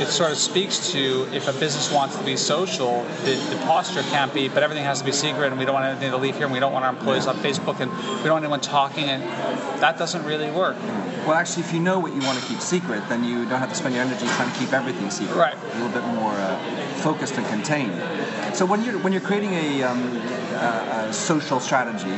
it 0.00 0.08
sort 0.08 0.32
of 0.32 0.38
speaks 0.38 0.90
to 0.92 1.28
if 1.32 1.48
a 1.48 1.52
business 1.52 1.92
wants 1.92 2.16
to 2.16 2.24
be 2.24 2.36
social, 2.36 3.04
the, 3.24 3.34
the, 3.50 3.56
posture 3.64 4.02
can't 4.02 4.32
be, 4.34 4.48
but 4.48 4.62
everything 4.62 4.84
has 4.84 4.98
to 4.98 5.04
be 5.04 5.12
secret, 5.12 5.46
and 5.46 5.58
we 5.58 5.64
don't 5.64 5.74
want 5.74 5.86
anything 5.86 6.10
to 6.10 6.16
leave 6.16 6.34
here, 6.34 6.44
and 6.44 6.52
we 6.52 6.60
don't 6.60 6.72
want 6.72 6.84
our 6.84 6.92
employees 6.92 7.26
on 7.26 7.36
Facebook, 7.36 7.80
and 7.80 7.90
we 7.92 8.24
don't 8.24 8.32
want 8.32 8.44
anyone 8.44 8.60
talking, 8.60 9.04
and 9.04 9.22
that 9.80 9.98
doesn't 9.98 10.24
really 10.24 10.50
work. 10.50 10.76
Well, 11.26 11.34
actually, 11.34 11.62
if 11.62 11.72
you 11.72 11.80
know 11.80 11.98
what 11.98 12.12
you 12.14 12.20
want 12.20 12.38
to 12.38 12.46
keep 12.46 12.60
secret, 12.60 13.02
then 13.08 13.24
you 13.24 13.46
don't 13.46 13.60
have 13.60 13.70
to 13.70 13.74
spend 13.74 13.94
your 13.94 14.04
energy 14.04 14.26
trying 14.26 14.52
to 14.52 14.58
keep 14.58 14.72
everything 14.72 15.10
secret. 15.10 15.36
Right. 15.36 15.54
A 15.56 15.78
little 15.78 15.88
bit 15.88 16.04
more 16.14 16.32
uh, 16.32 16.58
focused 16.96 17.36
and 17.38 17.46
contained. 17.46 17.94
So 18.54 18.66
when 18.66 18.84
you're 18.84 18.98
when 18.98 19.12
you're 19.12 19.22
creating 19.22 19.54
a, 19.54 19.82
um, 19.84 20.16
a, 20.18 21.06
a 21.08 21.12
social 21.12 21.60
strategy, 21.60 22.12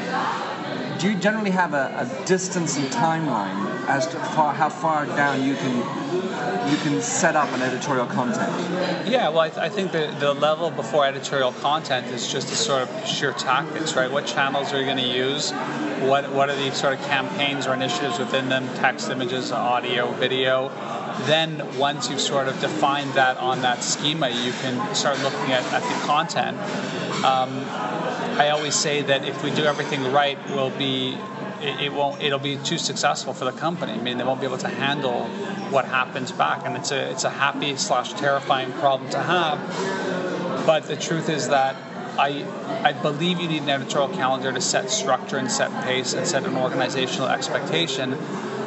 do 0.98 1.10
you 1.10 1.18
generally 1.18 1.50
have 1.50 1.74
a, 1.74 1.92
a 1.98 2.26
distance 2.26 2.76
and 2.76 2.86
timeline 2.86 3.86
as 3.88 4.06
to 4.06 4.18
far, 4.18 4.52
how 4.54 4.68
far 4.68 5.06
down 5.06 5.42
you 5.42 5.54
can 5.54 5.76
you 6.70 6.76
can 6.78 7.00
set 7.00 7.36
up 7.36 7.48
an 7.52 7.62
editorial 7.62 8.06
content? 8.06 8.52
Yeah, 9.08 9.28
well, 9.28 9.40
I, 9.40 9.48
th- 9.50 9.60
I 9.60 9.68
think 9.68 9.92
the, 9.92 10.14
the 10.18 10.34
level 10.34 10.70
before 10.70 11.06
editorial 11.06 11.52
content 11.52 12.08
is 12.08 12.30
just 12.30 12.50
a 12.50 12.56
sort 12.56 12.82
of 12.82 13.06
sheer 13.06 13.32
tactics, 13.32 13.94
right? 13.94 14.10
What 14.10 14.26
channels 14.26 14.72
are 14.72 14.80
you 14.80 14.84
going 14.84 14.96
to 14.98 15.06
use? 15.06 15.52
What 16.00 16.30
what 16.32 16.50
are 16.50 16.56
the 16.56 16.72
sort 16.72 16.94
of 16.94 17.04
campaigns 17.06 17.66
or 17.66 17.74
initiatives 17.74 18.18
within 18.18 18.48
them? 18.48 18.66
Text, 18.76 19.10
images, 19.10 19.52
audio, 19.52 20.10
video. 20.14 20.70
Then 21.26 21.62
once 21.78 22.10
you've 22.10 22.20
sort 22.20 22.48
of 22.48 22.60
defined 22.60 23.12
that 23.14 23.36
on 23.38 23.62
that 23.62 23.82
schema, 23.82 24.28
you 24.28 24.52
can 24.52 24.94
start 24.94 25.18
looking 25.22 25.52
at, 25.52 25.64
at 25.72 25.82
the 25.82 26.06
content. 26.06 26.58
Um, 27.24 27.64
I 28.36 28.50
always 28.50 28.74
say 28.74 29.00
that 29.02 29.26
if 29.26 29.42
we 29.42 29.50
do 29.50 29.64
everything 29.64 30.12
right, 30.12 30.38
we'll 30.50 30.70
be 30.70 31.16
it, 31.62 31.90
won't 31.92 32.20
it'll 32.20 32.38
be 32.38 32.58
too 32.58 32.76
successful 32.76 33.32
for 33.32 33.46
the 33.46 33.52
company. 33.52 33.92
I 33.92 33.98
mean, 33.98 34.18
they 34.18 34.24
won't 34.24 34.40
be 34.40 34.46
able 34.46 34.58
to 34.58 34.68
handle 34.68 35.26
what 35.70 35.86
happens 35.86 36.32
back, 36.32 36.62
and 36.64 36.76
it's 36.76 36.90
a 36.90 37.10
it's 37.10 37.24
a 37.24 37.30
happy 37.30 37.76
slash 37.76 38.12
terrifying 38.12 38.72
problem 38.72 39.10
to 39.10 39.22
have. 39.22 39.58
But 40.66 40.84
the 40.84 40.96
truth 40.96 41.30
is 41.30 41.48
that 41.48 41.76
I 42.18 42.44
I 42.84 42.92
believe 42.92 43.40
you 43.40 43.48
need 43.48 43.62
an 43.62 43.70
editorial 43.70 44.14
calendar 44.14 44.52
to 44.52 44.60
set 44.60 44.90
structure 44.90 45.38
and 45.38 45.50
set 45.50 45.70
pace 45.84 46.12
and 46.12 46.26
set 46.26 46.44
an 46.44 46.56
organizational 46.56 47.28
expectation 47.28 48.18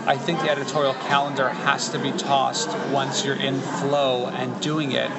I 0.09 0.17
think 0.17 0.39
the 0.39 0.49
editorial 0.49 0.95
calendar 0.95 1.49
has 1.49 1.89
to 1.89 1.99
be 1.99 2.11
tossed 2.11 2.75
once 2.89 3.23
you're 3.23 3.35
in 3.35 3.59
flow 3.59 4.25
and 4.25 4.59
doing 4.59 4.91
it, 4.91 5.11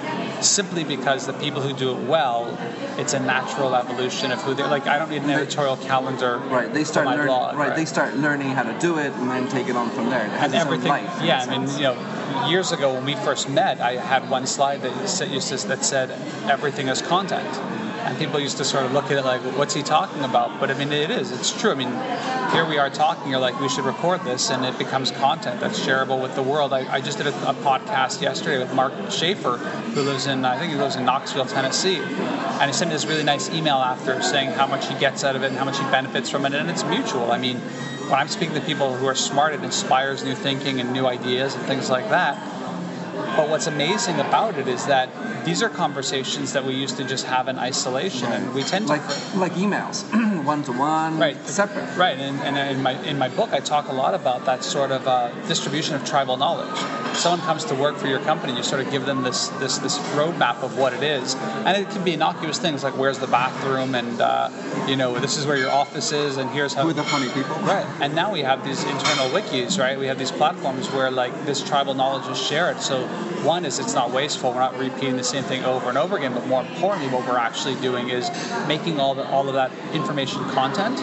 simply 0.43 0.83
because 0.83 1.29
the 1.29 1.33
people 1.35 1.63
who 1.63 1.73
do 1.73 1.97
it 1.97 2.09
well, 2.09 2.59
it's 2.99 3.13
a 3.13 3.21
natural 3.21 3.77
evolution 3.77 4.33
of 4.33 4.43
who 4.43 4.53
they're 4.53 4.67
like. 4.67 4.89
I 4.89 4.99
don't 4.99 5.09
need 5.09 5.23
an 5.23 5.31
editorial 5.31 5.77
calendar. 5.77 6.39
Right. 6.39 6.75
They 6.75 6.83
start 6.83 7.07
learning. 7.07 7.29
Right, 7.29 7.55
right, 7.55 7.77
They 7.77 7.85
start 7.85 8.17
learning 8.17 8.49
how 8.49 8.65
to 8.65 8.77
do 8.81 8.99
it 8.99 9.13
and 9.13 9.31
then 9.31 9.49
take 9.49 9.69
it 9.69 9.77
on 9.77 9.91
from 9.91 10.11
there. 10.11 10.27
It 10.27 10.33
and 10.33 10.55
everything. 10.57 11.05
yeah. 11.23 11.47
I 11.49 11.57
mean, 11.57 11.69
you 11.77 11.85
know, 11.85 12.49
years 12.49 12.73
ago 12.73 12.93
when 12.93 13.05
we 13.05 13.15
first 13.15 13.49
met, 13.49 13.81
I 13.81 13.93
had 13.93 14.29
one 14.29 14.45
slide 14.45 14.83
that 14.83 15.09
said, 15.09 15.29
that 15.69 15.85
said 15.85 16.11
everything 16.51 16.89
is 16.89 17.01
content 17.01 17.47
and 18.05 18.19
people 18.19 18.41
used 18.41 18.57
to 18.59 18.65
sort 18.65 18.85
of 18.85 18.93
look 18.93 19.07
at 19.07 19.13
it 19.13 19.25
like, 19.25 19.41
what's 19.57 19.75
he 19.75 19.83
talking 19.83 20.23
about? 20.25 20.59
But 20.59 20.71
I 20.71 20.75
mean, 20.75 20.93
it 20.93 21.11
is. 21.11 21.33
It's 21.33 21.59
true. 21.59 21.71
I 21.71 21.75
mean, 21.75 21.93
here 22.53 22.67
we 22.67 22.79
are 22.79 22.91
talking. 22.91 23.31
You're 23.31 23.41
like, 23.41 23.59
we 23.61 23.69
should 23.69 23.85
record 23.85 24.23
this, 24.25 24.51
and 24.51 24.65
it 24.65 24.77
becomes 24.79 25.11
content 25.11 25.61
that's 25.61 25.79
shareable 25.79 26.21
with 26.21 26.35
the 26.35 26.43
world. 26.43 26.73
I, 26.73 26.93
I 26.93 27.01
just 27.01 27.19
did 27.19 27.27
a, 27.27 27.51
a, 27.51 27.55
podcast 27.55 28.21
yesterday 28.21 28.59
with 28.59 28.73
Mark 28.75 28.93
Schaefer, 29.11 29.59
who 29.59 30.03
lives 30.03 30.27
in, 30.27 30.45
I 30.45 30.59
think 30.59 30.73
he 30.73 30.79
lives 30.79 30.97
in 30.97 31.05
Knoxville, 31.05 31.47
Tennessee, 31.47 31.99
and 31.99 32.71
he 32.71 32.73
sent 32.73 32.91
me 32.91 32.95
this 32.95 33.07
really 33.07 33.23
nice 33.23 33.51
email 33.51 33.77
after 33.77 34.21
saying 34.23 34.51
how 34.51 34.67
much 34.67 34.89
he 34.89 34.95
gets 34.99 35.23
out 35.25 35.37
of 35.37 35.43
it 35.43 35.47
and 35.47 35.57
how 35.57 35.65
much 35.65 35.79
he 35.79 35.85
benefits 35.85 36.31
from 36.31 36.47
it, 36.47 36.55
and 36.55 36.71
it's 36.71 36.85
mutual. 36.85 37.31
I 37.31 37.39
mean, 37.39 37.59
when 37.59 38.19
I'm 38.19 38.29
speaking 38.29 38.55
to 38.55 38.61
people 38.63 38.97
who 38.97 39.07
are 39.07 39.15
smart, 39.15 39.55
it 39.55 39.63
inspires 39.63 40.25
new 40.25 40.35
thinking 40.35 40.81
and 40.81 40.93
new 40.93 41.07
ideas 41.07 41.55
and 41.55 41.65
things 41.67 41.91
like 41.91 42.09
that 42.09 42.37
but 43.37 43.49
what's 43.49 43.67
amazing 43.67 44.19
about 44.21 44.59
it 44.59 44.69
is 44.69 44.87
that 44.87 45.09
these 45.45 45.63
are 45.63 45.69
conversations 45.69 46.53
that 46.53 46.65
we 46.65 46.75
used 46.75 46.97
to 46.97 47.05
just 47.05 47.27
have 47.27 47.49
in 47.49 47.59
isolation, 47.59 48.33
and 48.33 48.55
we 48.55 48.63
tend 48.63 48.87
to 48.87 48.93
like 48.93 49.35
like 49.35 49.53
emails, 49.53 50.05
one 50.45 50.63
to 50.65 50.73
one, 50.73 51.19
right 51.19 51.37
separate. 51.47 51.97
Right, 51.97 52.19
and, 52.19 52.39
and 52.41 52.57
in 52.57 52.83
my 52.83 52.93
in 53.05 53.19
my 53.19 53.29
book, 53.29 53.53
I 53.53 53.61
talk 53.61 53.89
a 53.89 53.93
lot 53.93 54.15
about 54.15 54.45
that 54.47 54.65
sort 54.65 54.91
of 54.91 55.07
uh, 55.07 55.31
distribution 55.47 55.95
of 55.95 56.05
tribal 56.05 56.37
knowledge. 56.37 56.79
Someone 57.15 57.41
comes 57.41 57.65
to 57.67 57.75
work 57.75 57.97
for 57.97 58.07
your 58.07 58.21
company, 58.21 58.57
you 58.57 58.63
sort 58.63 58.81
of 58.85 58.91
give 58.91 59.05
them 59.05 59.23
this 59.23 59.49
this 59.59 59.79
this 59.79 59.99
roadmap 60.15 60.63
of 60.63 60.79
what 60.79 60.95
it 60.95 61.03
is, 61.03 61.35
and 61.35 61.77
it 61.77 61.91
can 61.91 62.03
be 62.05 62.15
innocuous 62.15 62.59
things 62.59 62.83
like 62.83 62.97
where's 62.97 63.19
the 63.19 63.27
bathroom, 63.27 63.95
and 63.95 64.21
uh, 64.21 64.49
you 64.89 64.97
know 64.97 65.19
this 65.19 65.37
is 65.37 65.47
where 65.47 65.57
your 65.57 65.71
office 65.71 66.13
is, 66.13 66.39
and 66.39 66.49
here's 66.51 66.73
how. 66.73 66.83
Who 66.83 66.91
are 66.91 66.93
the 66.95 67.03
funny 67.03 67.29
people? 67.29 67.57
Right, 67.57 67.87
and 68.01 68.15
now 68.15 68.33
we 68.33 68.41
have 68.41 68.65
these 68.65 68.83
internal 68.85 69.29
wikis, 69.31 69.79
right? 69.79 69.99
We 69.99 70.07
have 70.07 70.19
these 70.19 70.33
platforms 70.33 70.91
where 70.93 71.11
like 71.11 71.45
this 71.45 71.63
tribal 71.63 71.95
knowledge 71.95 72.29
is 72.31 72.41
shared. 72.41 72.81
So 72.81 73.07
one 73.45 73.65
is 73.65 73.79
it's 73.79 73.95
not 73.95 74.11
wasteful. 74.13 74.53
We're 74.53 74.61
not 74.61 74.79
repeating 74.79 75.17
the 75.17 75.25
same 75.25 75.45
thing 75.45 75.65
over 75.65 75.89
and 75.89 75.99
over 75.99 76.17
again. 76.17 76.33
But 76.33 76.47
more 76.47 76.63
importantly, 76.63 77.13
what 77.13 77.27
we're 77.29 77.39
actually 77.39 77.75
doing 77.81 78.09
is 78.11 78.31
making 78.67 78.99
all 79.01 79.15
the 79.15 79.27
all 79.29 79.49
of 79.49 79.55
that 79.55 79.73
information 79.93 80.43
content, 80.51 80.99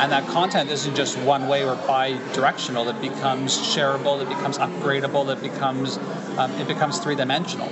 and 0.00 0.12
that 0.12 0.26
content 0.28 0.70
isn't 0.70 0.94
just 0.94 1.16
one 1.18 1.48
way 1.48 1.64
or 1.64 1.76
bi-directional. 1.86 2.88
It 2.88 3.00
becomes 3.00 3.56
shareable. 3.56 4.20
It 4.20 4.28
becomes 4.28 4.58
upgradable. 4.58 5.32
It 5.32 5.40
becomes 5.40 5.51
um, 5.60 6.50
it 6.52 6.66
becomes 6.66 6.98
three-dimensional. 6.98 7.68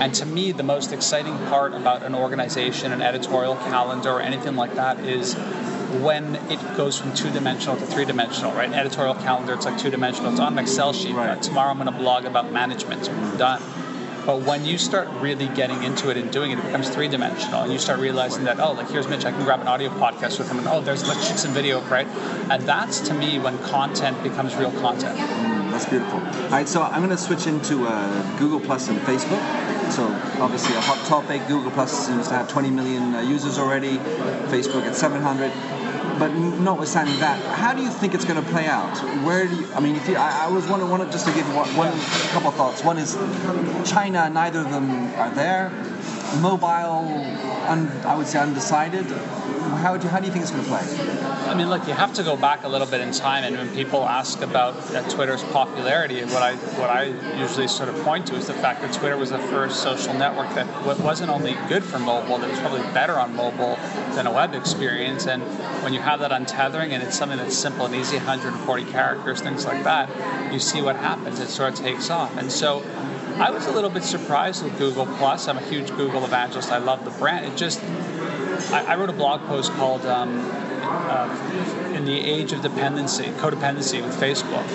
And 0.00 0.14
to 0.14 0.26
me, 0.26 0.52
the 0.52 0.62
most 0.62 0.92
exciting 0.92 1.36
part 1.48 1.74
about 1.74 2.02
an 2.04 2.14
organization, 2.14 2.92
an 2.92 3.02
editorial 3.02 3.56
calendar, 3.56 4.10
or 4.10 4.20
anything 4.20 4.54
like 4.54 4.74
that 4.74 5.00
is 5.00 5.34
when 6.02 6.36
it 6.50 6.60
goes 6.76 6.98
from 6.98 7.14
two 7.14 7.30
dimensional 7.30 7.76
to 7.76 7.86
three 7.86 8.04
dimensional, 8.04 8.52
right? 8.52 8.68
An 8.68 8.74
editorial 8.74 9.14
calendar, 9.14 9.54
it's 9.54 9.64
like 9.64 9.78
two 9.78 9.90
dimensional. 9.90 10.30
It's 10.30 10.40
on 10.40 10.52
an 10.52 10.58
Excel 10.58 10.92
sheet. 10.92 11.14
Right. 11.14 11.42
Tomorrow 11.42 11.70
I'm 11.70 11.78
going 11.78 11.92
to 11.92 11.98
blog 11.98 12.26
about 12.26 12.52
management. 12.52 13.04
Done. 13.38 13.62
But 14.26 14.42
when 14.42 14.66
you 14.66 14.76
start 14.76 15.08
really 15.20 15.48
getting 15.48 15.82
into 15.82 16.10
it 16.10 16.18
and 16.18 16.30
doing 16.30 16.50
it, 16.50 16.58
it 16.58 16.64
becomes 16.66 16.90
three 16.90 17.08
dimensional. 17.08 17.62
And 17.62 17.72
you 17.72 17.78
start 17.78 17.98
realizing 17.98 18.44
that, 18.44 18.60
oh, 18.60 18.72
like 18.72 18.90
here's 18.90 19.08
Mitch, 19.08 19.24
I 19.24 19.32
can 19.32 19.42
grab 19.42 19.62
an 19.62 19.68
audio 19.68 19.88
podcast 19.88 20.38
with 20.38 20.50
him. 20.50 20.58
And 20.58 20.68
oh, 20.68 20.82
there's, 20.82 21.08
let's 21.08 21.26
shoot 21.26 21.38
some 21.38 21.52
video, 21.52 21.80
right? 21.88 22.06
And 22.50 22.62
that's 22.64 23.00
to 23.08 23.14
me 23.14 23.38
when 23.38 23.56
content 23.60 24.22
becomes 24.22 24.54
real 24.54 24.70
content. 24.72 25.57
That's 25.78 25.90
beautiful. 25.90 26.18
All 26.18 26.50
right, 26.50 26.66
so 26.66 26.82
I'm 26.82 27.04
going 27.04 27.16
to 27.16 27.16
switch 27.16 27.46
into 27.46 27.86
uh, 27.86 28.36
Google 28.36 28.58
Plus 28.58 28.88
and 28.88 28.98
Facebook. 29.02 29.38
So 29.92 30.08
obviously 30.42 30.74
a 30.74 30.80
hot 30.80 30.98
topic. 31.06 31.40
Google 31.46 31.70
Plus 31.70 32.08
seems 32.08 32.26
to 32.26 32.34
have 32.34 32.48
20 32.48 32.68
million 32.68 33.14
uh, 33.14 33.20
users 33.20 33.60
already. 33.60 33.98
Facebook 34.50 34.82
at 34.82 34.96
700. 34.96 35.52
But 36.18 36.32
notwithstanding 36.34 37.16
that, 37.20 37.40
how 37.54 37.74
do 37.74 37.82
you 37.82 37.90
think 37.90 38.12
it's 38.12 38.24
going 38.24 38.44
to 38.44 38.50
play 38.50 38.66
out? 38.66 38.92
Where 39.24 39.46
do 39.46 39.54
you? 39.54 39.72
I 39.72 39.78
mean, 39.78 39.94
you, 39.94 40.16
I, 40.16 40.46
I 40.46 40.48
was 40.48 40.66
wondering, 40.66 40.90
one, 40.90 41.08
just 41.12 41.28
to 41.28 41.32
give 41.32 41.46
one, 41.54 41.68
one 41.76 41.96
couple 42.32 42.50
thoughts. 42.50 42.82
One 42.82 42.98
is 42.98 43.14
China. 43.88 44.28
Neither 44.28 44.62
of 44.62 44.72
them 44.72 44.90
are 45.14 45.30
there. 45.30 45.70
Mobile, 46.40 47.22
un, 47.68 47.86
I 48.04 48.16
would 48.16 48.26
say 48.26 48.40
undecided. 48.40 49.06
How 49.78 49.96
do 49.96 50.08
how 50.08 50.18
do 50.18 50.26
you 50.26 50.32
think 50.32 50.42
it's 50.42 50.50
going 50.50 50.64
to 50.64 50.68
play? 50.68 50.82
I 51.48 51.54
mean, 51.54 51.70
look, 51.70 51.86
you 51.86 51.94
have 51.94 52.12
to 52.14 52.24
go 52.24 52.36
back 52.36 52.64
a 52.64 52.68
little 52.68 52.86
bit 52.86 53.00
in 53.00 53.12
time, 53.12 53.44
and 53.44 53.56
when 53.56 53.72
people 53.76 54.04
ask 54.04 54.42
about 54.42 54.74
uh, 54.92 55.08
Twitter's 55.08 55.44
popularity, 55.44 56.24
what 56.24 56.42
I 56.42 56.56
what 56.80 56.90
I 56.90 57.04
usually 57.38 57.68
sort 57.68 57.88
of 57.88 57.94
point 58.02 58.26
to 58.26 58.34
is 58.34 58.48
the 58.48 58.54
fact 58.54 58.82
that 58.82 58.92
Twitter 58.92 59.16
was 59.16 59.30
the 59.30 59.38
first 59.38 59.80
social 59.80 60.12
network 60.14 60.52
that 60.56 60.66
wasn't 61.00 61.30
only 61.30 61.54
good 61.68 61.84
for 61.84 62.00
mobile, 62.00 62.38
that 62.38 62.50
was 62.50 62.58
probably 62.58 62.82
better 62.92 63.20
on 63.20 63.36
mobile 63.36 63.76
than 64.16 64.26
a 64.26 64.32
web 64.32 64.54
experience. 64.54 65.28
And 65.28 65.42
when 65.84 65.94
you 65.94 66.00
have 66.00 66.18
that 66.20 66.32
untethering, 66.32 66.90
and 66.90 67.00
it's 67.00 67.16
something 67.16 67.38
that's 67.38 67.56
simple 67.56 67.86
and 67.86 67.94
easy, 67.94 68.16
140 68.16 68.84
characters, 68.86 69.40
things 69.40 69.64
like 69.64 69.84
that, 69.84 70.52
you 70.52 70.58
see 70.58 70.82
what 70.82 70.96
happens. 70.96 71.38
It 71.38 71.48
sort 71.48 71.72
of 71.72 71.78
takes 71.78 72.10
off, 72.10 72.36
and 72.36 72.50
so. 72.50 72.84
I 73.38 73.52
was 73.52 73.66
a 73.66 73.70
little 73.70 73.88
bit 73.88 74.02
surprised 74.02 74.64
with 74.64 74.76
Google 74.78 75.06
Plus. 75.06 75.46
I'm 75.46 75.58
a 75.58 75.60
huge 75.60 75.90
Google 75.90 76.24
evangelist. 76.24 76.72
I 76.72 76.78
love 76.78 77.04
the 77.04 77.12
brand. 77.12 77.46
It 77.46 77.56
just 77.56 77.80
I, 78.70 78.92
I 78.92 78.96
wrote 78.96 79.10
a 79.10 79.14
blog 79.14 79.40
post 79.46 79.72
called 79.72 80.04
um, 80.06 80.38
uh, 80.82 81.92
"In 81.94 82.04
the 82.04 82.18
Age 82.24 82.52
of 82.52 82.62
Dependency, 82.62 83.24
Codependency 83.24 84.02
with 84.02 84.18
Facebook." 84.20 84.66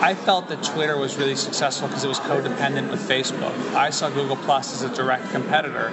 I 0.00 0.14
felt 0.14 0.48
that 0.48 0.62
Twitter 0.62 0.96
was 0.96 1.16
really 1.16 1.34
successful 1.34 1.88
because 1.88 2.04
it 2.04 2.08
was 2.08 2.20
codependent 2.20 2.88
with 2.88 3.00
Facebook. 3.08 3.52
I 3.74 3.90
saw 3.90 4.08
Google 4.08 4.36
Plus 4.36 4.72
as 4.72 4.88
a 4.88 4.94
direct 4.94 5.28
competitor, 5.30 5.92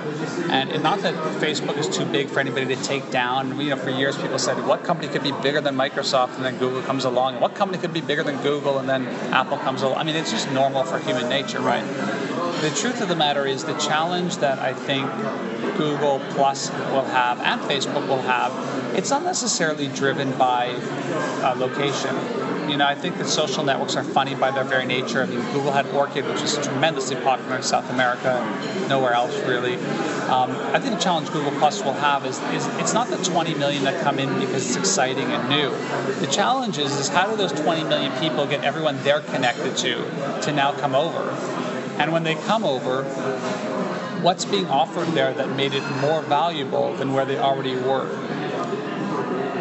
and 0.52 0.70
it, 0.70 0.84
not 0.84 1.00
that 1.00 1.16
Facebook 1.42 1.76
is 1.78 1.90
too 1.90 2.06
big 2.06 2.30
for 2.30 2.40
anybody 2.40 2.68
to 2.76 2.82
take 2.84 3.10
down. 3.10 3.60
You 3.60 3.72
know, 3.72 3.78
for 3.78 3.90
years 3.90 4.16
people 4.16 4.38
said, 4.38 4.64
"What 4.68 4.84
company 4.84 5.12
could 5.12 5.24
be 5.24 5.32
bigger 5.42 5.60
than 5.60 5.76
Microsoft?" 5.76 6.36
and 6.36 6.46
then 6.46 6.58
Google 6.60 6.84
comes 6.84 7.06
along. 7.06 7.40
What 7.40 7.56
company 7.56 7.82
could 7.82 7.94
be 7.94 8.02
bigger 8.02 8.24
than 8.24 8.38
Google? 8.44 8.78
and 8.78 8.88
then 8.88 9.08
Apple 9.34 9.58
comes 9.58 9.82
along. 9.82 9.98
I 9.98 10.04
mean, 10.04 10.16
it's 10.16 10.32
just 10.32 10.52
normal 10.52 10.84
for 10.84 11.00
human 11.00 11.28
nature, 11.30 11.60
right? 11.60 11.84
The 12.62 12.72
truth 12.72 13.02
of 13.02 13.10
the 13.10 13.16
matter 13.16 13.46
is 13.46 13.64
the 13.66 13.78
challenge 13.78 14.38
that 14.38 14.60
I 14.60 14.74
think 14.74 15.08
Google 15.78 16.20
Plus 16.32 16.72
will 16.72 17.04
have 17.04 17.40
and 17.42 17.62
Facebook 17.62 18.08
will 18.08 18.22
have, 18.22 18.96
it's 18.96 19.10
not 19.10 19.24
necessarily 19.24 19.88
driven 19.90 20.32
by 20.38 20.70
uh, 21.44 21.54
location. 21.58 22.16
You 22.70 22.78
know, 22.78 22.86
I 22.88 22.96
think 22.96 23.18
that 23.18 23.28
social 23.28 23.64
networks 23.64 23.96
are 23.96 24.04
funny 24.04 24.36
by 24.36 24.52
their 24.52 24.64
very 24.64 24.86
nature. 24.86 25.22
I 25.22 25.26
mean, 25.28 25.42
Google 25.52 25.72
had 25.72 25.86
Orkut, 25.88 26.28
which 26.32 26.42
is 26.42 26.58
tremendously 26.66 27.18
popular 27.18 27.58
in 27.58 27.62
South 27.62 27.90
America, 27.92 28.30
and 28.30 28.90
nowhere 28.90 29.14
else 29.14 29.38
really. 29.42 29.76
Um, 30.26 30.52
I 30.74 30.80
think 30.80 30.96
the 30.96 31.02
challenge 31.02 31.30
Google 31.32 31.52
Plus 31.60 31.84
will 31.84 31.94
have 31.94 32.26
is, 32.26 32.40
is 32.54 32.66
it's 32.80 32.94
not 32.94 33.10
the 33.10 33.18
20 33.18 33.54
million 33.56 33.84
that 33.84 34.02
come 34.02 34.18
in 34.18 34.40
because 34.40 34.66
it's 34.66 34.76
exciting 34.76 35.26
and 35.26 35.50
new. 35.50 35.70
The 36.26 36.32
challenge 36.32 36.80
is, 36.80 36.98
is 36.98 37.10
how 37.10 37.30
do 37.30 37.36
those 37.36 37.52
20 37.52 37.84
million 37.84 38.12
people 38.20 38.48
get 38.48 38.64
everyone 38.64 38.98
they're 39.04 39.22
connected 39.22 39.78
to 39.78 40.42
to 40.42 40.52
now 40.52 40.72
come 40.72 40.96
over? 40.96 41.65
And 41.98 42.12
when 42.12 42.24
they 42.24 42.36
come 42.36 42.64
over, 42.64 43.04
what's 44.22 44.46
being 44.46 44.68
offered 44.68 45.08
there 45.10 45.34
that 45.34 45.56
made 45.56 45.74
it 45.74 45.84
more 46.02 46.22
valuable 46.22 46.94
than 46.96 47.14
where 47.14 47.26
they 47.26 47.38
already 47.38 47.76
were? 47.76 48.10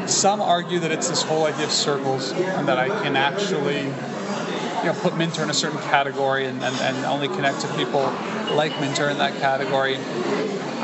Some 0.07 0.41
argue 0.41 0.79
that 0.81 0.91
it's 0.91 1.09
this 1.09 1.23
whole 1.23 1.47
idea 1.47 1.65
of 1.65 1.73
circles 1.73 2.33
and 2.33 2.69
that 2.69 2.79
I 2.79 2.89
can 3.03 3.17
actually 3.17 3.83
you 4.85 4.93
know, 4.93 4.99
put 5.01 5.17
Minter 5.17 5.43
in 5.43 5.51
a 5.51 5.55
certain 5.55 5.79
category 5.79 6.45
and, 6.45 6.63
and, 6.63 6.77
and 6.77 7.05
only 7.07 7.29
connect 7.29 7.61
to 7.61 7.69
people 7.75 8.03
like 8.55 8.79
Minter 8.81 9.09
in 9.09 9.19
that 9.19 9.39
category. 9.41 9.97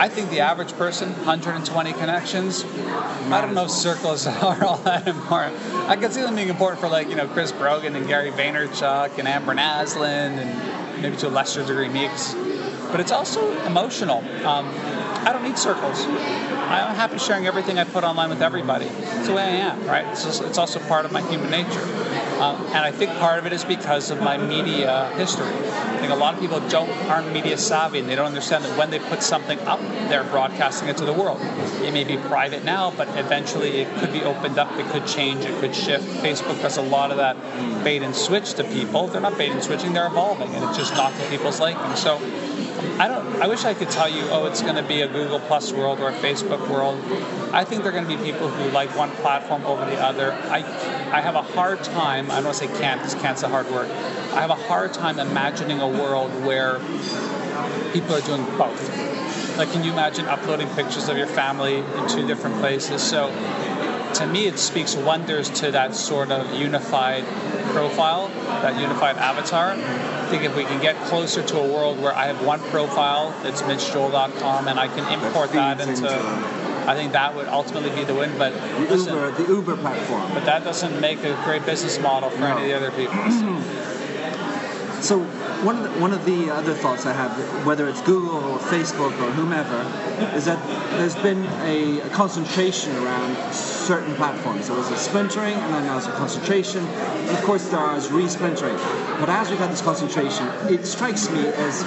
I 0.01 0.09
think 0.09 0.31
the 0.31 0.41
average 0.41 0.73
person, 0.73 1.11
120 1.11 1.93
connections. 1.93 2.65
I 2.65 3.43
don't 3.43 3.53
know 3.55 3.65
if 3.65 3.71
circles 3.71 4.27
are 4.27 4.65
all 4.65 4.79
that 4.79 5.07
important. 5.07 5.57
I 5.89 5.97
can 5.97 6.11
see 6.11 6.23
them 6.23 6.35
being 6.35 6.49
important 6.49 6.81
for 6.81 6.89
like, 6.89 7.11
you 7.11 7.17
know, 7.17 7.29
Chris 7.29 7.53
Brogan 7.53 7.95
and 7.95 8.07
Gary 8.07 8.31
Vaynerchuk 8.31 9.19
and 9.19 9.29
Amber 9.29 9.55
Naslund 9.55 10.39
and 10.39 10.80
maybe 11.01 11.17
to 11.17 11.29
a 11.29 11.31
lesser 11.31 11.65
degree 11.67 11.89
me. 11.89 12.09
But 12.91 13.01
it's 13.01 13.13
also 13.13 13.53
emotional. 13.67 14.19
Um, 14.45 14.67
I 15.27 15.33
don't 15.33 15.43
need 15.43 15.59
circles. 15.59 16.05
I'm 16.07 16.95
happy 16.95 17.19
sharing 17.19 17.47
everything 17.47 17.79
I 17.79 17.85
put 17.85 18.05
online 18.05 18.31
with 18.31 18.43
everybody. 18.43 18.87
It's 18.87 19.27
the 19.27 19.35
way 19.35 19.43
I 19.43 19.73
am, 19.73 19.85
right? 19.87 20.07
It's, 20.07 20.25
just, 20.25 20.43
it's 20.43 20.59
also 20.59 20.81
part 20.81 21.05
of 21.05 21.13
my 21.13 21.21
human 21.31 21.51
nature. 21.51 22.30
Um, 22.41 22.57
and 22.69 22.79
I 22.79 22.91
think 22.91 23.11
part 23.19 23.39
of 23.39 23.45
it 23.45 23.53
is 23.53 23.65
because 23.65 24.11
of 24.11 24.23
my 24.23 24.39
media 24.39 25.13
history. 25.17 25.47
I 25.47 25.99
think 25.99 26.11
a 26.11 26.17
lot 26.17 26.33
of 26.33 26.41
people 26.41 26.61
don't 26.71 26.89
aren't 27.11 27.31
media 27.35 27.59
savvy 27.59 27.99
and 27.99 28.09
they 28.09 28.17
don't 28.17 28.27
understand 28.27 28.65
that 28.65 28.79
when 28.79 28.89
they 28.89 28.99
put 28.99 29.23
something 29.23 29.59
up, 29.61 29.79
they're 30.09 30.25
broadcasting 30.25 30.89
it 30.89 30.97
to 30.97 31.05
the 31.05 31.13
world. 31.13 31.39
It 31.83 31.93
may 31.93 32.05
be 32.05 32.17
private 32.17 32.65
now, 32.65 32.93
but 32.93 33.09
eventually 33.19 33.83
it 33.83 33.95
could 33.99 34.11
be 34.11 34.23
opened 34.23 34.59
up, 34.59 34.73
it 34.79 34.87
could 34.87 35.07
change, 35.07 35.45
it 35.45 35.61
could 35.61 35.75
shift. 35.75 36.05
Facebook 36.23 36.61
does 36.63 36.79
a 36.79 36.83
lot 36.83 37.11
of 37.11 37.19
that 37.19 37.37
bait 37.85 38.03
and 38.03 38.17
switch 38.17 38.55
to 38.55 38.65
people. 38.65 39.09
They're 39.09 39.21
not 39.21 39.37
bait 39.37 39.51
and 39.51 39.63
switching, 39.63 39.93
they're 39.93 40.07
evolving, 40.07 40.55
and 40.55 40.65
it's 40.65 40.79
just 40.79 40.95
not 40.95 41.13
to 41.13 41.29
people's 41.29 41.61
liking. 41.61 41.95
So 41.95 42.17
I 42.99 43.09
don't. 43.09 43.27
I 43.43 43.47
wish 43.47 43.65
I 43.65 43.75
could 43.75 43.91
tell 43.91 44.09
you, 44.09 44.23
oh, 44.31 44.47
it's 44.47 44.63
going 44.63 44.77
to 44.77 44.83
be 44.83 45.03
a 45.03 45.09
Google 45.09 45.41
Plus 45.41 45.73
world 45.73 46.01
or 46.01 46.09
a 46.09 46.15
Facebook 46.15 46.67
world. 46.69 46.99
I 47.53 47.65
think 47.65 47.83
there 47.83 47.91
are 47.91 47.95
going 47.95 48.09
to 48.09 48.17
be 48.17 48.23
people 48.23 48.49
who 48.49 48.71
like 48.71 48.95
one 48.97 49.11
platform 49.23 49.65
over 49.65 49.85
the 49.85 49.99
other. 50.01 50.33
I, 50.33 50.61
I 51.13 51.21
have 51.21 51.35
a 51.35 51.43
hard 51.43 51.83
time. 51.83 52.31
I 52.31 52.37
don't 52.37 52.45
want 52.45 52.57
to 52.59 52.69
say 52.69 52.79
can't 52.81 53.01
because 53.01 53.15
can't's 53.17 53.43
a 53.43 53.49
hard 53.49 53.69
word. 53.71 53.91
I 53.91 54.41
have 54.41 54.51
a 54.51 54.55
hard 54.55 54.93
time 54.93 55.19
imagining 55.19 55.81
a 55.81 55.89
world 55.89 56.31
where 56.45 56.79
people 57.93 58.15
are 58.15 58.21
doing 58.21 58.45
both. 58.57 59.59
Like, 59.59 59.73
can 59.73 59.83
you 59.83 59.93
imagine 59.93 60.27
uploading 60.27 60.69
pictures 60.71 61.09
of 61.09 61.17
your 61.19 61.27
family 61.27 61.79
in 61.79 62.09
two 62.09 62.27
different 62.27 62.57
places? 62.61 63.03
So, 63.03 63.29
to 64.15 64.27
me, 64.27 64.47
it 64.47 64.59
speaks 64.59 64.95
wonders 64.95 65.51
to 65.61 65.71
that 65.73 65.95
sort 65.95 66.31
of 66.31 66.55
unified 66.55 67.25
profile, 67.73 68.29
that 68.63 68.81
unified 68.81 69.17
avatar. 69.17 69.73
I 69.73 70.27
think 70.31 70.45
if 70.45 70.57
we 70.57 70.65
can 70.65 70.81
get 70.81 70.97
closer 71.07 71.43
to 71.43 71.59
a 71.59 71.67
world 71.67 72.01
where 72.01 72.15
I 72.15 72.27
have 72.27 72.45
one 72.45 72.61
profile, 72.71 73.35
it's 73.45 73.63
mitchjoel.com, 73.63 74.69
and 74.69 74.79
I 74.79 74.89
can 74.89 75.13
import 75.13 75.51
that, 75.53 75.81
into, 75.81 75.93
into- 75.93 76.60
I 76.87 76.95
think 76.95 77.13
that 77.13 77.35
would 77.35 77.49
ultimately 77.49 77.91
be 77.91 78.05
the 78.05 78.15
win. 78.15 78.37
But 78.39 78.53
The 78.53 78.97
listen, 78.97 79.15
Uber, 79.15 79.31
the 79.33 79.47
Uber 79.49 79.77
platform. 79.77 80.33
but 80.35 80.45
that 80.45 80.65
doesn't 80.65 81.01
make 81.01 81.23
a 81.25 81.35
great 81.45 81.65
business 81.67 81.99
model 82.01 82.31
for 82.31 82.45
any 82.45 82.63
of 82.63 82.69
the 82.69 82.77
other 82.77 82.91
people. 82.97 83.17
So 85.01 85.21
one 85.65 85.79
of 85.79 85.83
the, 85.83 85.99
one 85.99 86.13
of 86.13 86.27
the 86.27 86.51
other 86.51 86.75
thoughts 86.75 87.07
I 87.07 87.15
have, 87.15 87.67
whether 87.67 87.89
it's 87.89 88.03
Google 88.03 88.37
or 88.37 88.59
Facebook 88.59 89.13
or 89.19 89.31
whomever, 89.33 89.81
is 90.37 90.45
that 90.45 90.59
there's 90.99 91.17
been 91.17 91.47
a, 91.63 92.01
a 92.01 92.09
concentration 92.11 92.95
around 92.97 93.35
certain 93.55 94.15
platforms. 94.17 94.67
There 94.69 94.77
was 94.77 94.91
a 94.91 94.97
splintering, 94.99 95.55
and 95.55 95.75
then 95.75 95.85
there 95.85 95.95
was 95.95 96.07
a 96.07 96.13
concentration. 96.13 96.85
And 96.85 97.31
of 97.31 97.43
course, 97.45 97.67
there 97.71 97.97
is 97.97 98.11
re-splintering. 98.13 98.77
But 99.19 99.31
as 99.31 99.49
we've 99.49 99.59
had 99.59 99.71
this 99.71 99.81
concentration, 99.81 100.47
it 100.69 100.85
strikes 100.85 101.31
me 101.31 101.47
as 101.47 101.83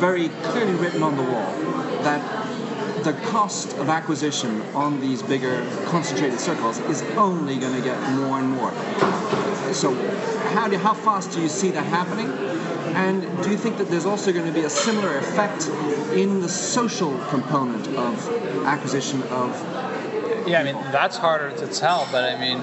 very 0.00 0.28
clearly 0.44 0.72
written 0.74 1.02
on 1.02 1.16
the 1.16 1.22
wall 1.24 1.52
that 2.04 2.22
the 3.04 3.12
cost 3.24 3.76
of 3.78 3.88
acquisition 3.88 4.62
on 4.74 5.00
these 5.00 5.22
bigger 5.22 5.64
concentrated 5.86 6.38
circles 6.38 6.78
is 6.80 7.02
only 7.16 7.58
going 7.58 7.74
to 7.74 7.82
get 7.82 7.98
more 8.12 8.38
and 8.38 8.48
more. 8.50 8.70
So, 9.72 9.94
how, 10.54 10.68
do, 10.68 10.76
how 10.78 10.94
fast 10.94 11.32
do 11.32 11.40
you 11.40 11.48
see 11.48 11.70
that 11.70 11.84
happening? 11.86 12.30
And 12.94 13.22
do 13.42 13.50
you 13.50 13.56
think 13.56 13.78
that 13.78 13.88
there's 13.88 14.06
also 14.06 14.32
going 14.32 14.46
to 14.46 14.52
be 14.52 14.64
a 14.66 14.70
similar 14.70 15.18
effect 15.18 15.66
in 16.14 16.40
the 16.40 16.48
social 16.48 17.18
component 17.28 17.88
of 17.96 18.66
acquisition 18.66 19.22
of? 19.24 19.50
Yeah, 20.46 20.60
I 20.60 20.64
mean 20.64 20.74
that's 20.92 21.16
harder 21.16 21.56
to 21.56 21.66
tell, 21.68 22.06
but 22.12 22.24
I 22.24 22.38
mean 22.38 22.58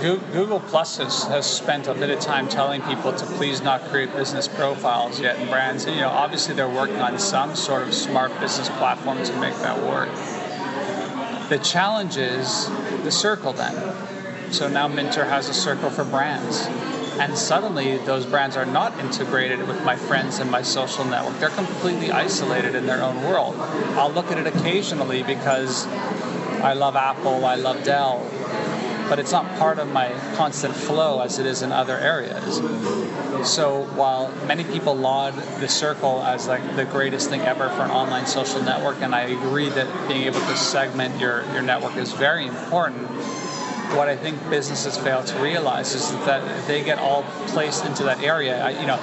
Google 0.00 0.60
Plus 0.60 0.98
has, 0.98 1.24
has 1.24 1.46
spent 1.46 1.88
a 1.88 1.94
bit 1.94 2.10
of 2.10 2.20
time 2.20 2.48
telling 2.48 2.82
people 2.82 3.12
to 3.12 3.26
please 3.26 3.62
not 3.62 3.82
create 3.84 4.12
business 4.14 4.46
profiles 4.46 5.20
yet 5.20 5.38
in 5.40 5.48
brands. 5.48 5.84
And, 5.84 5.94
you 5.94 6.02
know, 6.02 6.10
obviously 6.10 6.54
they're 6.54 6.68
working 6.68 6.96
on 6.96 7.18
some 7.18 7.54
sort 7.56 7.82
of 7.82 7.94
smart 7.94 8.38
business 8.40 8.68
platform 8.70 9.22
to 9.22 9.40
make 9.40 9.54
that 9.56 9.78
work. 9.82 10.08
The 11.48 11.58
challenge 11.58 12.16
is 12.16 12.68
the 13.04 13.10
circle 13.10 13.52
then. 13.52 14.52
So 14.52 14.68
now 14.68 14.86
Minter 14.86 15.24
has 15.24 15.48
a 15.48 15.54
circle 15.54 15.90
for 15.90 16.04
brands. 16.04 16.66
And 17.18 17.36
suddenly 17.36 17.96
those 17.98 18.26
brands 18.26 18.56
are 18.56 18.66
not 18.66 18.98
integrated 18.98 19.66
with 19.66 19.82
my 19.84 19.96
friends 19.96 20.38
and 20.38 20.50
my 20.50 20.62
social 20.62 21.04
network. 21.04 21.38
They're 21.40 21.48
completely 21.50 22.10
isolated 22.12 22.74
in 22.74 22.86
their 22.86 23.02
own 23.02 23.22
world. 23.24 23.56
I'll 23.96 24.12
look 24.12 24.30
at 24.30 24.38
it 24.38 24.46
occasionally 24.46 25.22
because 25.22 25.86
I 25.86 26.74
love 26.74 26.96
Apple, 26.96 27.44
I 27.44 27.54
love 27.54 27.82
Dell, 27.84 28.28
but 29.08 29.18
it's 29.18 29.32
not 29.32 29.44
part 29.58 29.78
of 29.78 29.90
my 29.92 30.12
constant 30.34 30.74
flow 30.74 31.20
as 31.20 31.38
it 31.38 31.46
is 31.46 31.62
in 31.62 31.72
other 31.72 31.96
areas. 31.96 32.56
So 33.48 33.84
while 33.94 34.30
many 34.46 34.64
people 34.64 34.96
laud 34.96 35.34
the 35.60 35.68
circle 35.68 36.22
as 36.22 36.48
like 36.48 36.76
the 36.76 36.84
greatest 36.84 37.30
thing 37.30 37.40
ever 37.42 37.68
for 37.70 37.82
an 37.82 37.90
online 37.90 38.26
social 38.26 38.62
network, 38.62 39.00
and 39.00 39.14
I 39.14 39.22
agree 39.22 39.68
that 39.70 40.08
being 40.08 40.22
able 40.22 40.40
to 40.40 40.56
segment 40.56 41.20
your, 41.20 41.44
your 41.52 41.62
network 41.62 41.96
is 41.96 42.12
very 42.12 42.46
important, 42.46 43.06
what 43.94 44.08
I 44.08 44.16
think 44.16 44.38
businesses 44.50 44.96
fail 44.96 45.22
to 45.22 45.38
realize 45.40 45.94
is 45.94 46.10
that 46.26 46.66
they 46.66 46.82
get 46.82 46.98
all 46.98 47.22
placed 47.48 47.84
into 47.84 48.02
that 48.04 48.20
area. 48.22 48.70
You 48.80 48.86
know, 48.86 48.96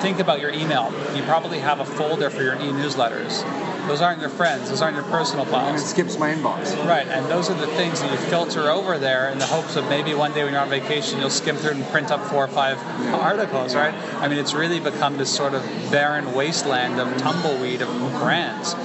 think 0.00 0.18
about 0.18 0.40
your 0.40 0.50
email. 0.50 0.92
You 1.14 1.22
probably 1.22 1.60
have 1.60 1.80
a 1.80 1.84
folder 1.84 2.30
for 2.30 2.42
your 2.42 2.54
e-newsletters 2.56 3.44
those 3.88 4.00
aren't 4.02 4.20
your 4.20 4.30
friends. 4.30 4.68
Those 4.68 4.82
aren't 4.82 4.94
your 4.94 5.04
personal 5.06 5.44
files. 5.46 5.68
And 5.68 5.78
it 5.78 5.84
skips 5.84 6.18
my 6.18 6.32
inbox. 6.32 6.76
Right, 6.86 7.06
and 7.08 7.26
those 7.26 7.50
are 7.50 7.54
the 7.54 7.66
things 7.68 8.00
that 8.00 8.10
you 8.10 8.18
filter 8.28 8.70
over 8.70 8.98
there 8.98 9.30
in 9.30 9.38
the 9.38 9.46
hopes 9.46 9.76
of 9.76 9.88
maybe 9.88 10.14
one 10.14 10.32
day 10.32 10.44
when 10.44 10.52
you're 10.52 10.62
on 10.62 10.68
vacation, 10.68 11.18
you'll 11.18 11.30
skim 11.30 11.56
through 11.56 11.72
and 11.72 11.84
print 11.86 12.10
up 12.10 12.22
four 12.26 12.44
or 12.44 12.48
five 12.48 12.78
articles, 13.14 13.74
right? 13.74 13.94
I 14.16 14.28
mean, 14.28 14.38
it's 14.38 14.54
really 14.54 14.78
become 14.78 15.16
this 15.16 15.34
sort 15.34 15.54
of 15.54 15.62
barren 15.90 16.34
wasteland 16.34 17.00
of 17.00 17.16
tumbleweed 17.18 17.82
of 17.82 17.88
brands. 18.20 18.76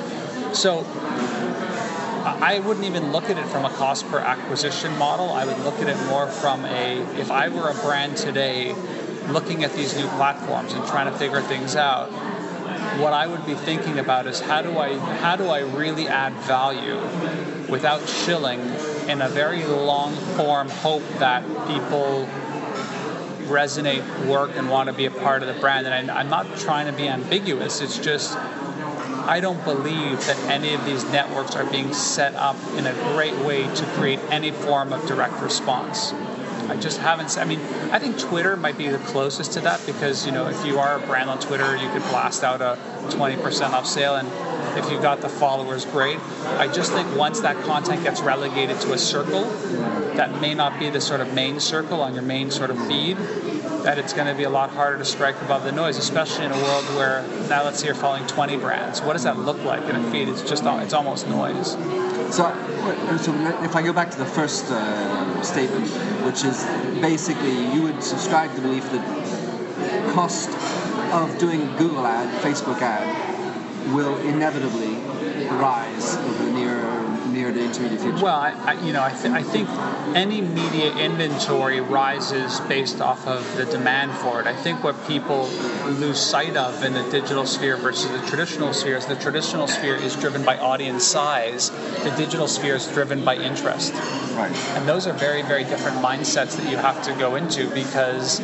So 0.58 0.86
I 2.26 2.60
wouldn't 2.60 2.86
even 2.86 3.12
look 3.12 3.30
at 3.30 3.38
it 3.38 3.46
from 3.48 3.66
a 3.66 3.70
cost 3.72 4.08
per 4.08 4.20
acquisition 4.20 4.98
model. 4.98 5.32
I 5.32 5.46
would 5.46 5.60
look 5.60 5.76
at 5.80 5.88
it 5.88 5.98
more 6.08 6.28
from 6.28 6.64
a 6.66 7.02
if 7.20 7.32
I 7.32 7.50
were 7.50 7.70
a 7.70 7.74
brand 7.76 8.18
today 8.18 8.74
looking 9.30 9.64
at 9.64 9.74
these 9.74 9.96
new 9.96 10.08
platforms 10.08 10.74
and 10.74 10.86
trying 10.88 11.12
to 11.12 11.18
figure 11.18 11.42
things 11.42 11.76
out, 11.76 12.12
what 13.00 13.14
I 13.14 13.28
would 13.28 13.46
be 13.46 13.56
thinking 13.56 14.00
about 14.00 14.28
is 14.28 14.40
how 14.40 14.62
do 14.62 14.78
I 14.78 14.98
how 14.98 15.36
do 15.36 15.48
I 15.48 15.60
really 15.60 16.08
add 16.08 16.34
value 16.44 17.00
without 17.70 18.08
shilling 18.08 18.60
in 19.08 19.22
a 19.22 19.30
very 19.30 19.66
long 19.66 20.16
form 20.36 20.70
hope 20.70 21.04
that 21.20 21.44
people 21.68 22.28
resonate, 23.48 24.04
work, 24.28 24.52
and 24.56 24.70
want 24.70 24.88
to 24.88 24.94
be 24.94 25.06
a 25.06 25.12
part 25.12 25.44
of 25.44 25.54
the 25.54 25.60
brand. 25.60 25.86
And 25.86 26.10
I, 26.10 26.20
I'm 26.20 26.30
not 26.30 26.58
trying 26.60 26.88
to 26.88 26.94
be 26.94 27.08
ambiguous. 27.08 27.82
It's 27.82 28.00
just 28.00 28.38
I 29.26 29.40
don't 29.40 29.64
believe 29.64 30.20
that 30.26 30.38
any 30.50 30.74
of 30.74 30.86
these 30.86 31.06
networks 31.06 31.56
are 31.56 31.66
being 31.66 31.94
set 31.94 32.36
up 32.36 32.58
in 32.78 32.86
a 32.86 32.94
great 33.14 33.36
way 33.46 33.64
to 33.64 33.86
create 33.96 34.20
any 34.30 34.52
form 34.52 34.92
of 34.92 35.06
direct 35.08 35.42
response. 35.42 36.14
I 36.70 36.78
just 36.78 37.00
haven't. 37.00 37.38
I 37.38 37.46
mean, 37.46 37.60
I 37.92 38.00
think 38.00 38.18
Twitter 38.18 38.56
might 38.56 38.78
be 38.78 38.88
the 38.88 38.98
closest 39.00 39.54
to 39.54 39.62
that 39.62 39.86
because 39.86 40.26
you 40.26 40.32
know 40.32 40.48
if 40.48 40.66
you 40.66 40.80
are 40.80 40.98
a 40.98 41.06
brand 41.06 41.30
on 41.30 41.40
Twitter, 41.40 41.76
you 41.76 41.90
could 41.92 42.04
blast 42.04 42.44
out 42.44 42.62
a 42.62 42.78
20% 43.10 43.72
off 43.72 43.86
sale, 43.86 44.16
and 44.16 44.28
if 44.78 44.90
you've 44.92 45.02
got 45.02 45.22
the 45.22 45.30
followers, 45.30 45.86
great. 45.86 46.20
I 46.58 46.68
just 46.68 46.92
think 46.92 47.16
once 47.16 47.42
that 47.42 47.62
content 47.64 48.04
gets 48.04 48.22
relegated 48.22 48.80
to 48.82 48.94
a 48.94 48.98
circle, 48.98 49.44
that 50.16 50.42
may 50.42 50.54
not 50.54 50.80
be 50.80 50.90
the 50.90 51.02
sort 51.02 51.22
of 51.22 51.34
main 51.34 51.60
circle 51.60 52.02
on 52.02 52.14
your 52.14 52.24
main 52.24 52.50
sort 52.50 52.70
of 52.70 52.88
feed. 52.88 53.18
That 53.84 53.98
it's 53.98 54.14
going 54.14 54.28
to 54.28 54.34
be 54.34 54.44
a 54.44 54.50
lot 54.50 54.70
harder 54.70 54.98
to 54.98 55.06
strike 55.06 55.40
above 55.42 55.66
the 55.66 55.72
noise, 55.74 55.98
especially 55.98 56.46
in 56.46 56.54
a 56.54 56.58
world 56.58 56.86
where 56.96 57.28
now 57.50 57.66
let's 57.66 57.80
say 57.80 57.88
you're 57.88 57.96
following 57.96 58.26
20 58.28 58.58
brands. 58.58 59.02
What 59.02 59.14
does 59.14 59.24
that 59.24 59.38
look 59.38 59.62
like 59.66 59.84
in 59.90 59.96
a 59.98 60.12
feed? 60.12 60.30
It's 60.30 60.42
just 60.42 60.64
it's 60.64 60.94
almost 60.94 61.28
noise. 61.28 61.76
So, 62.34 62.50
so 63.22 63.32
if 63.62 63.76
I 63.76 63.84
go 63.84 63.94
back 63.94 64.10
to 64.10 64.18
the 64.18 64.26
first 64.26 64.66
uh, 64.72 65.44
statement, 65.44 65.88
which 66.26 66.44
is 66.44 66.66
basically 67.00 67.54
you 67.72 67.84
would 67.84 68.02
subscribe 68.02 68.50
to 68.56 68.56
the 68.56 68.68
belief 68.68 68.92
that 68.92 70.14
cost 70.16 70.50
of 71.14 71.38
doing 71.38 71.60
Google 71.78 72.08
ad, 72.08 72.28
Facebook 72.42 72.82
ad, 72.82 73.06
will 73.94 74.18
inevitably 74.22 74.96
rise 75.62 76.16
over 76.16 76.46
the 76.46 76.52
near 76.54 77.03
near 77.44 77.52
the 77.52 77.64
intermediate 77.64 78.02
future? 78.02 78.24
Well, 78.24 78.40
I, 78.40 78.52
I, 78.52 78.74
you 78.86 78.94
know, 78.94 79.04
I, 79.04 79.12
th- 79.12 79.34
I 79.34 79.44
think 79.44 79.70
any 80.16 80.42
media 80.42 80.94
inventory 80.96 81.82
rises 81.82 82.60
based 82.62 83.02
off 83.02 83.28
of 83.28 83.58
the 83.58 83.66
demand 83.66 84.14
for 84.14 84.40
it. 84.40 84.48
I 84.48 84.56
think 84.56 84.84
what 84.84 84.96
people 85.08 85.48
lose 85.86 86.20
sight 86.20 86.56
of 86.56 86.84
in 86.84 86.94
the 86.94 87.04
digital 87.10 87.46
sphere 87.46 87.78
versus 87.78 88.10
the 88.12 88.26
traditional 88.28 88.74
sphere 88.74 88.98
is 88.98 89.06
the 89.06 89.16
traditional 89.16 89.68
sphere 89.68 89.96
is 89.96 90.16
driven 90.16 90.44
by 90.44 90.58
audience 90.58 91.04
size. 91.04 91.70
The 92.04 92.14
digital 92.18 92.48
sphere 92.48 92.76
is 92.76 92.88
driven 92.88 93.24
by 93.24 93.36
interest. 93.36 93.94
Right. 93.94 94.56
And 94.76 94.88
those 94.88 95.08
are 95.08 95.14
very, 95.14 95.42
very 95.42 95.64
different 95.64 95.98
mindsets 95.98 96.56
that 96.58 96.70
you 96.70 96.78
have 96.78 97.04
to 97.04 97.14
go 97.14 97.36
into 97.36 97.70
because 97.74 98.40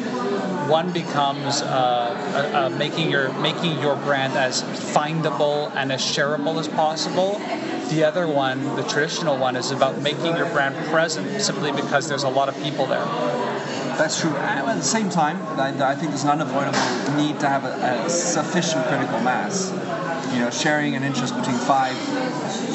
one 0.70 0.92
becomes 0.92 1.62
uh, 1.62 1.66
uh, 1.66 2.58
uh, 2.58 2.70
making 2.78 3.10
your 3.10 3.34
making 3.40 3.80
your 3.80 3.96
brand 3.96 4.34
as 4.34 4.62
findable 4.64 5.72
and 5.76 5.92
as 5.92 6.02
shareable 6.02 6.60
as 6.60 6.68
possible. 6.68 7.42
The 7.89 8.04
other 8.04 8.28
one, 8.28 8.75
the 8.75 8.84
traditional 8.84 9.38
one, 9.38 9.56
is 9.56 9.71
about 9.71 10.02
making 10.02 10.36
your 10.36 10.45
brand 10.47 10.75
present 10.88 11.41
simply 11.41 11.71
because 11.71 12.08
there's 12.08 12.23
a 12.23 12.30
lot 12.30 12.49
of 12.49 12.56
people 12.62 12.86
there. 12.86 13.06
That's 13.97 14.21
true. 14.21 14.30
And 14.30 14.69
at 14.69 14.75
the 14.75 14.84
same 14.84 15.10
time, 15.10 15.41
I, 15.60 15.91
I 15.91 15.95
think 15.95 16.12
there's 16.12 16.23
an 16.23 16.30
unavoidable 16.30 17.17
need 17.17 17.39
to 17.41 17.49
have 17.49 17.65
a, 17.65 18.06
a 18.06 18.10
sufficient 18.10 18.86
critical 18.86 19.19
mass 19.19 19.71
you 20.34 20.39
know, 20.39 20.49
sharing 20.49 20.95
an 20.95 21.04
interest 21.04 21.36
between 21.36 21.58
five 21.58 21.95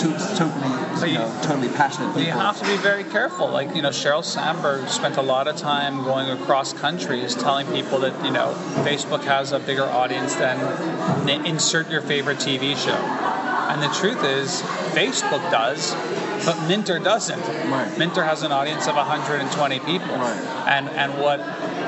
totally, 0.01 0.97
so 0.97 1.07
you, 1.07 1.13
you, 1.13 1.19
know, 1.19 1.41
totally 1.43 1.69
passionate 1.69 2.09
people. 2.09 2.23
You 2.23 2.33
have 2.33 2.59
to 2.59 2.67
be 2.67 2.77
very 2.77 3.05
careful. 3.05 3.49
Like, 3.49 3.75
you 3.75 3.83
know, 3.83 3.91
Sheryl 3.91 4.25
Sandberg 4.25 4.89
spent 4.89 5.17
a 5.17 5.23
lot 5.23 5.47
of 5.47 5.57
time 5.57 6.03
going 6.05 6.29
across 6.31 6.73
countries 6.73 7.35
telling 7.35 7.67
people 7.69 8.01
that, 8.01 8.25
you 8.25 8.33
know, 8.33 8.55
Facebook 8.85 9.23
has 9.25 9.53
a 9.53 9.61
bigger 9.61 9.85
audience 9.85 10.35
than 10.35 10.59
insert 11.47 11.91
your 11.91 12.03
favorite 12.03 12.39
TV 12.39 12.77
show. 12.77 13.44
And 13.75 13.83
the 13.83 13.89
truth 13.89 14.25
is, 14.25 14.63
Facebook 14.95 15.51
does, 15.51 15.93
but 16.47 16.57
Minter 16.69 16.99
doesn't. 16.99 17.41
Right. 17.71 17.93
Minter 17.99 18.23
has 18.25 18.43
an 18.43 18.53
audience 18.53 18.87
of 18.87 18.95
120 18.95 19.81
people. 19.81 20.15
Right. 20.15 20.65
And 20.67 20.89
and 20.91 21.21
what 21.21 21.41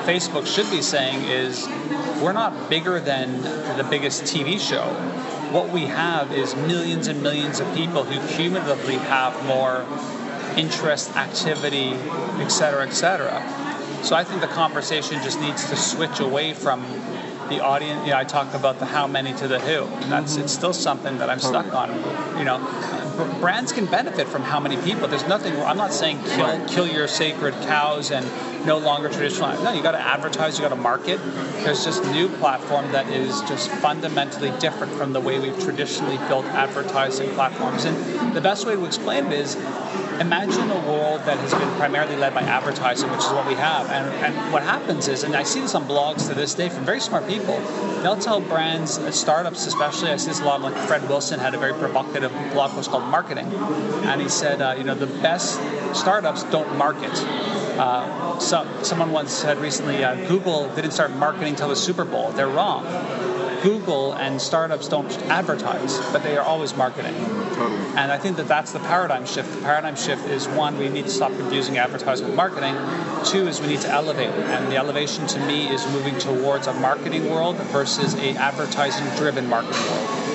Facebook 0.05 0.47
should 0.47 0.71
be 0.71 0.83
saying 0.83 1.23
is, 1.25 1.67
we're 2.21 2.33
not 2.33 2.69
bigger 2.69 3.01
than 3.01 3.41
the 3.77 3.87
biggest 3.89 4.25
TV 4.25 4.61
show 4.61 4.85
what 5.53 5.71
we 5.71 5.83
have 5.83 6.33
is 6.33 6.57
millions 6.57 7.07
and 7.07 7.23
millions 7.23 7.61
of 7.61 7.75
people 7.75 8.03
who 8.03 8.37
cumulatively 8.37 8.97
have 8.97 9.33
more 9.47 9.87
interest, 10.57 11.15
activity, 11.17 11.93
et 12.43 12.49
cetera, 12.49 12.87
et 12.87 12.93
cetera. 12.93 13.41
So 14.03 14.17
I 14.17 14.25
think 14.25 14.41
the 14.41 14.49
conversation 14.49 15.23
just 15.23 15.41
needs 15.41 15.69
to 15.71 15.77
switch 15.77 16.21
away 16.21 16.53
from 16.53 16.83
the 17.49 17.61
audience. 17.61 18.05
You 18.05 18.13
know, 18.13 18.19
I 18.19 18.25
talk 18.25 18.53
about 18.55 18.79
the 18.79 18.87
how 18.87 19.07
many 19.07 19.33
to 19.35 19.49
the 19.49 19.59
who. 19.59 19.87
That's 20.09 20.35
mm-hmm. 20.35 20.43
it's 20.43 20.53
still 20.53 20.73
something 20.73 21.19
that 21.19 21.31
I'm 21.31 21.41
stuck 21.41 21.73
on. 21.75 21.91
You 22.39 22.45
know, 22.45 22.59
brands 23.41 23.73
can 23.73 23.87
benefit 23.87 24.29
from 24.29 24.43
how 24.43 24.61
many 24.61 24.77
people. 24.79 25.09
There's 25.09 25.27
nothing. 25.27 25.57
I'm 25.63 25.77
not 25.77 25.93
saying 25.93 26.23
kill 26.25 26.67
kill 26.67 26.87
your 26.87 27.09
sacred 27.09 27.55
cows 27.63 28.11
and 28.11 28.27
no 28.67 28.79
longer 28.79 29.09
traditional. 29.09 29.53
No, 29.63 29.73
you 29.73 29.83
got 29.83 29.93
to 29.93 30.01
advertise. 30.01 30.59
You 30.59 30.63
got 30.63 30.71
to 30.71 30.77
market. 30.77 31.21
There's 31.63 31.85
just 31.85 32.05
new 32.07 32.29
platform 32.29 32.91
that 32.93 33.09
is 33.09 33.41
just 33.43 33.71
fundamentally 33.71 34.53
different 34.59 34.93
from 34.95 35.13
the 35.13 35.21
way 35.21 35.39
we've 35.39 35.59
traditionally 35.61 36.19
built 36.29 36.45
advertising 36.47 37.31
platforms. 37.31 37.85
And 37.85 38.35
the 38.35 38.41
best 38.41 38.67
way 38.67 38.75
to 38.75 38.85
explain 38.85 39.27
it 39.27 39.33
is 39.33 39.57
imagine 40.21 40.71
a 40.71 40.79
world 40.87 41.21
that 41.23 41.39
has 41.39 41.53
been 41.53 41.71
primarily 41.77 42.17
led 42.17 42.35
by 42.35 42.43
advertising, 42.43 43.11
which 43.11 43.21
is 43.21 43.31
what 43.31 43.47
we 43.47 43.55
have. 43.55 43.91
And, 43.91 44.07
and 44.25 44.53
what 44.53 44.63
happens 44.63 45.09
is, 45.09 45.25
and 45.25 45.35
I 45.37 45.43
see 45.43 45.61
this 45.61 45.75
on 45.75 45.85
blogs 45.85 46.29
to 46.29 46.35
this 46.35 46.55
day 46.55 46.69
from 46.69 46.85
very 46.85 47.01
smart 47.01 47.27
people, 47.27 47.59
they'll 48.03 48.17
tell 48.17 48.41
brands, 48.41 48.99
uh, 48.99 49.11
startups 49.11 49.67
especially, 49.67 50.11
I 50.11 50.17
see 50.17 50.29
this 50.29 50.41
a 50.41 50.45
lot, 50.45 50.61
like 50.61 50.77
Fred 50.87 51.09
Wilson 51.09 51.39
had 51.41 51.55
a 51.55 51.59
very 51.59 51.75
provocative 51.75 52.33
blog 52.53 52.73
post 52.73 52.91
called 52.91 53.05
Marketing. 53.05 53.47
And 53.47 54.21
he 54.21 54.29
said, 54.29 54.61
uh, 54.61 54.75
you 54.77 54.85
know, 54.85 54.95
the 54.95 55.07
best 55.07 55.61
startups 55.95 56.45
don't 56.45 56.77
market. 56.77 57.13
Uh, 57.79 58.39
so, 58.39 58.67
someone 58.83 59.13
once 59.13 59.33
said 59.33 59.59
recently, 59.59 60.03
uh, 60.03 60.15
Google 60.29 60.75
didn't 60.75 60.93
start 60.93 61.11
marketing 61.13 61.51
until 61.51 61.69
the 61.69 61.77
Super 61.77 62.05
Bowl. 62.05 62.33
They're 62.33 62.49
wrong. 62.49 62.85
Google 63.67 64.15
and 64.15 64.41
startups 64.41 64.87
don't 64.87 65.11
advertise, 65.23 65.99
but 66.13 66.23
they 66.23 66.37
are 66.37 66.45
always 66.45 66.77
marketing. 66.77 67.17
Totally. 67.57 67.77
And 67.97 68.13
I 68.13 68.17
think 68.17 68.37
that 68.37 68.47
that's 68.47 68.71
the 68.71 68.79
paradigm 68.79 69.27
shift. 69.27 69.53
The 69.53 69.61
paradigm 69.63 69.97
shift 69.97 70.29
is 70.29 70.47
one, 70.47 70.79
we 70.79 70.89
need 70.89 71.07
to 71.07 71.11
stop 71.11 71.33
confusing 71.33 71.77
advertising 71.77 72.29
with 72.29 72.37
marketing. 72.37 72.77
Two 73.25 73.49
is 73.49 73.61
we 73.61 73.67
need 73.67 73.81
to 73.81 73.91
elevate. 73.91 74.31
And 74.31 74.71
the 74.71 74.77
elevation 74.77 75.27
to 75.27 75.45
me 75.47 75.67
is 75.69 75.85
moving 75.89 76.17
towards 76.17 76.69
a 76.69 76.75
marketing 76.75 77.29
world 77.29 77.57
versus 77.75 78.15
a 78.15 78.37
advertising-driven 78.37 79.49
marketing 79.49 79.83
world. 79.83 80.27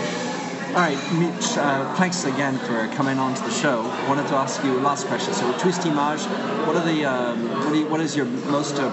All 0.72 0.78
right, 0.78 1.00
Mitch, 1.13 1.58
uh, 1.58 1.96
thanks 1.96 2.26
again 2.26 2.58
for 2.60 2.88
coming 2.96 3.17
on 3.17 3.34
to 3.36 3.44
the 3.44 3.52
show. 3.52 3.82
I 3.82 4.08
wanted 4.10 4.28
to 4.28 4.36
ask 4.36 4.62
you 4.63 4.78
a 4.78 4.82
last 4.82 5.06
question. 5.08 5.34
So, 5.34 5.58
Twist 5.58 5.86
Image, 5.86 6.22
what 6.65 6.76
are 6.76 6.86
the 6.86 7.06
um, 7.06 7.50
what, 7.65 7.76
you, 7.76 7.86
what 7.88 8.02
is 8.02 8.15
your 8.15 8.26
most 8.26 8.76
uh, 8.76 8.89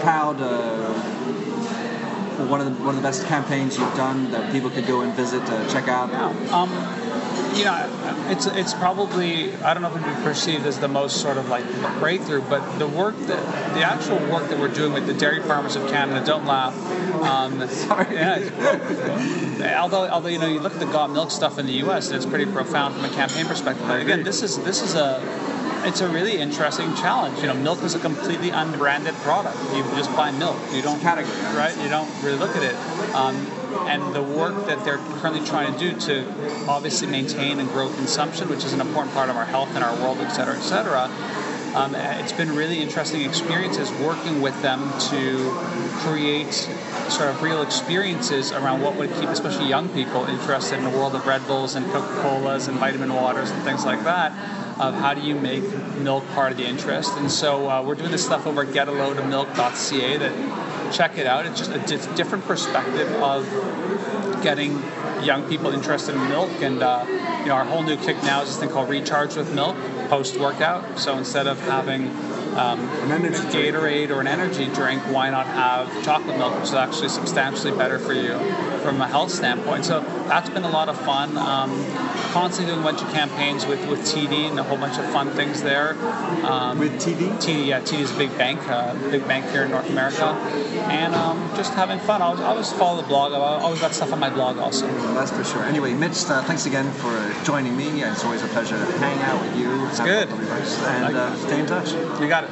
proud 0.00 0.40
uh, 0.40 0.99
one 2.46 2.60
of 2.60 2.66
the 2.66 2.84
one 2.84 2.90
of 2.90 2.96
the 2.96 3.02
best 3.02 3.26
campaigns 3.26 3.78
you've 3.78 3.96
done 3.96 4.30
that 4.30 4.52
people 4.52 4.70
could 4.70 4.86
go 4.86 5.00
and 5.02 5.12
visit, 5.14 5.42
uh, 5.42 5.72
check 5.72 5.88
out? 5.88 6.10
Yeah. 6.10 6.56
Um, 6.56 6.70
you 7.56 7.64
know, 7.64 8.26
it's 8.28 8.46
it's 8.46 8.74
probably 8.74 9.54
I 9.56 9.74
don't 9.74 9.82
know 9.82 9.88
if 9.88 9.96
it 9.96 10.06
would 10.06 10.16
be 10.16 10.22
perceived 10.22 10.66
as 10.66 10.78
the 10.78 10.88
most 10.88 11.20
sort 11.20 11.36
of 11.36 11.48
like 11.48 11.64
breakthrough, 11.98 12.42
but 12.42 12.78
the 12.78 12.86
work 12.86 13.16
that 13.26 13.74
the 13.74 13.82
actual 13.82 14.18
work 14.30 14.48
that 14.48 14.58
we're 14.58 14.72
doing 14.72 14.92
with 14.92 15.06
the 15.06 15.14
dairy 15.14 15.42
farmers 15.42 15.76
of 15.76 15.88
Canada, 15.90 16.24
don't 16.24 16.46
laugh. 16.46 16.74
Um, 17.22 17.68
Sorry. 17.68 18.14
Yeah, 18.14 19.78
although 19.82 20.08
although 20.08 20.28
you 20.28 20.38
know 20.38 20.46
you 20.46 20.60
look 20.60 20.74
at 20.74 20.80
the 20.80 20.86
Got 20.86 21.10
Milk 21.10 21.30
stuff 21.30 21.58
in 21.58 21.66
the 21.66 21.74
U.S. 21.84 22.08
and 22.08 22.16
it's 22.16 22.26
pretty 22.26 22.50
profound 22.50 22.94
from 22.94 23.04
a 23.04 23.10
campaign 23.10 23.46
perspective. 23.46 23.86
But 23.86 24.00
again, 24.00 24.22
this 24.22 24.42
is 24.42 24.58
this 24.62 24.82
is 24.82 24.94
a 24.94 25.20
it's 25.84 26.00
a 26.00 26.08
really 26.08 26.38
interesting 26.38 26.94
challenge. 26.94 27.38
You 27.40 27.46
know, 27.46 27.54
milk 27.54 27.82
is 27.82 27.94
a 27.94 27.98
completely 27.98 28.50
unbranded 28.50 29.14
product. 29.16 29.56
You 29.74 29.82
just 29.96 30.14
buy 30.14 30.30
milk. 30.30 30.58
You 30.72 30.82
don't 30.82 31.00
category, 31.00 31.36
right? 31.56 31.76
You 31.82 31.88
don't 31.88 32.10
really 32.22 32.38
look 32.38 32.54
at 32.56 32.62
it. 32.62 32.74
Um, 33.14 33.36
and 33.88 34.14
the 34.14 34.22
work 34.22 34.66
that 34.66 34.84
they're 34.84 34.98
currently 35.20 35.46
trying 35.46 35.72
to 35.72 35.78
do 35.78 36.00
to 36.00 36.68
obviously 36.68 37.08
maintain 37.08 37.60
and 37.60 37.68
grow 37.70 37.88
consumption, 37.94 38.48
which 38.48 38.64
is 38.64 38.72
an 38.72 38.80
important 38.80 39.14
part 39.14 39.30
of 39.30 39.36
our 39.36 39.44
health 39.44 39.70
and 39.74 39.82
our 39.84 39.94
world, 39.96 40.18
et 40.18 40.30
cetera, 40.30 40.56
et 40.56 40.62
cetera. 40.62 41.10
Um, 41.74 41.94
it's 41.94 42.32
been 42.32 42.56
really 42.56 42.80
interesting 42.80 43.22
experiences 43.22 43.92
working 43.92 44.42
with 44.42 44.60
them 44.60 44.80
to 45.10 45.50
create 46.00 46.52
sort 47.08 47.28
of 47.28 47.40
real 47.42 47.62
experiences 47.62 48.50
around 48.50 48.82
what 48.82 48.96
would 48.96 49.12
keep 49.14 49.28
especially 49.28 49.68
young 49.68 49.88
people 49.90 50.24
interested 50.24 50.78
in 50.78 50.84
the 50.84 50.90
world 50.90 51.14
of 51.14 51.24
Red 51.26 51.46
Bulls 51.46 51.76
and 51.76 51.86
Coca-Colas 51.92 52.66
and 52.66 52.76
vitamin 52.78 53.14
waters 53.14 53.50
and 53.50 53.62
things 53.62 53.86
like 53.86 54.02
that 54.02 54.32
of 54.80 54.94
how 54.94 55.12
do 55.12 55.20
you 55.20 55.34
make 55.34 55.62
milk 55.98 56.26
part 56.28 56.52
of 56.52 56.58
the 56.58 56.66
interest. 56.66 57.12
And 57.18 57.30
so 57.30 57.68
uh, 57.68 57.82
we're 57.82 57.94
doing 57.94 58.10
this 58.10 58.24
stuff 58.24 58.46
over 58.46 58.62
at 58.62 58.68
getaloadofmilk.ca 58.68 60.16
that 60.16 60.92
check 60.92 61.18
it 61.18 61.26
out. 61.26 61.44
It's 61.44 61.58
just 61.58 61.70
a 61.70 62.16
different 62.16 62.44
perspective 62.46 63.08
of 63.22 63.44
getting 64.42 64.72
young 65.22 65.46
people 65.48 65.70
interested 65.70 66.14
in 66.14 66.28
milk. 66.28 66.50
And 66.62 66.82
uh, 66.82 67.04
you 67.40 67.46
know, 67.46 67.54
our 67.54 67.64
whole 67.64 67.82
new 67.82 67.96
kick 67.96 68.16
now 68.22 68.40
is 68.42 68.48
this 68.48 68.58
thing 68.58 68.70
called 68.70 68.88
Recharge 68.88 69.36
with 69.36 69.54
Milk 69.54 69.76
post 70.08 70.38
workout. 70.38 70.98
So 70.98 71.16
instead 71.18 71.46
of 71.46 71.60
having 71.60 72.08
um, 72.56 72.80
an 72.80 73.12
energy 73.12 73.38
Gatorade 73.48 74.10
or 74.10 74.20
an 74.20 74.26
energy 74.26 74.66
drink, 74.66 75.02
why 75.12 75.30
not 75.30 75.46
have 75.46 76.04
chocolate 76.04 76.36
milk, 76.38 76.54
which 76.54 76.64
is 76.64 76.74
actually 76.74 77.08
substantially 77.08 77.72
better 77.76 77.98
for 77.98 78.12
you 78.12 78.38
from 78.80 79.00
a 79.00 79.08
health 79.08 79.30
standpoint. 79.30 79.84
So 79.84 80.00
that's 80.28 80.50
been 80.50 80.64
a 80.64 80.70
lot 80.70 80.88
of 80.88 80.98
fun. 81.00 81.36
Um, 81.36 81.70
constantly 82.32 82.72
doing 82.72 82.80
a 82.80 82.84
bunch 82.84 83.02
of 83.02 83.10
campaigns 83.12 83.66
with, 83.66 83.84
with 83.88 84.00
TD 84.00 84.48
and 84.48 84.58
a 84.58 84.62
whole 84.62 84.78
bunch 84.78 84.98
of 84.98 85.04
fun 85.12 85.30
things 85.30 85.62
there. 85.62 85.94
Um, 86.44 86.78
with 86.78 86.92
TD? 87.00 87.28
TD, 87.38 87.66
yeah, 87.66 87.80
TD 87.80 88.00
is 88.00 88.12
a 88.12 88.18
big 88.18 88.36
bank, 88.38 88.60
uh, 88.68 88.94
big 89.10 89.26
bank 89.26 89.44
here 89.50 89.64
in 89.64 89.70
North 89.70 89.88
America, 89.90 90.26
and 90.88 91.14
um, 91.14 91.50
just 91.56 91.74
having 91.74 91.98
fun. 91.98 92.22
I 92.22 92.26
always, 92.26 92.40
always 92.40 92.72
follow 92.72 93.00
the 93.00 93.08
blog. 93.08 93.32
I've 93.32 93.40
always 93.40 93.80
got 93.80 93.92
stuff 93.94 94.12
on 94.12 94.20
my 94.20 94.30
blog 94.30 94.58
also. 94.58 94.86
That's 95.14 95.30
for 95.30 95.44
sure. 95.44 95.64
Anyway, 95.64 95.92
Mitch, 95.94 96.24
uh, 96.26 96.42
thanks 96.44 96.66
again 96.66 96.90
for 96.92 97.34
joining 97.44 97.76
me. 97.76 98.02
It's 98.02 98.24
always 98.24 98.42
a 98.42 98.48
pleasure 98.48 98.78
to 98.78 98.98
hang 98.98 99.18
out 99.22 99.40
with 99.42 99.56
you. 99.58 99.86
It's 99.88 100.00
good. 100.00 100.28
And 100.28 101.16
uh, 101.16 101.36
stay 101.36 101.60
in 101.60 101.66
touch. 101.66 101.90
You 102.20 102.28
got 102.28 102.39
it. 102.44 102.50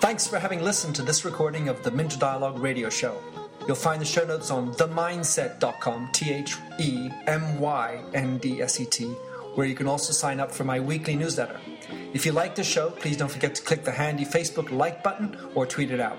Thanks 0.00 0.26
for 0.26 0.38
having 0.38 0.62
listened 0.62 0.94
to 0.96 1.02
this 1.02 1.24
recording 1.24 1.68
of 1.68 1.82
the 1.82 1.90
Minter 1.90 2.18
Dialogue 2.18 2.58
radio 2.58 2.88
show. 2.88 3.20
You'll 3.66 3.76
find 3.76 4.00
the 4.00 4.06
show 4.06 4.24
notes 4.24 4.50
on 4.50 4.72
TheMyndset.com, 4.72 6.10
T 6.12 6.32
H 6.32 6.56
E 6.78 7.10
M 7.26 7.60
Y 7.60 8.02
N 8.14 8.38
D 8.38 8.62
S 8.62 8.80
E 8.80 8.86
T, 8.86 9.04
where 9.54 9.66
you 9.66 9.74
can 9.74 9.86
also 9.86 10.12
sign 10.12 10.40
up 10.40 10.50
for 10.50 10.64
my 10.64 10.80
weekly 10.80 11.14
newsletter. 11.14 11.60
If 12.14 12.24
you 12.24 12.32
like 12.32 12.54
the 12.54 12.64
show, 12.64 12.90
please 12.90 13.18
don't 13.18 13.30
forget 13.30 13.54
to 13.56 13.62
click 13.62 13.84
the 13.84 13.92
handy 13.92 14.24
Facebook 14.24 14.70
like 14.70 15.02
button 15.02 15.36
or 15.54 15.66
tweet 15.66 15.90
it 15.90 16.00
out. 16.00 16.16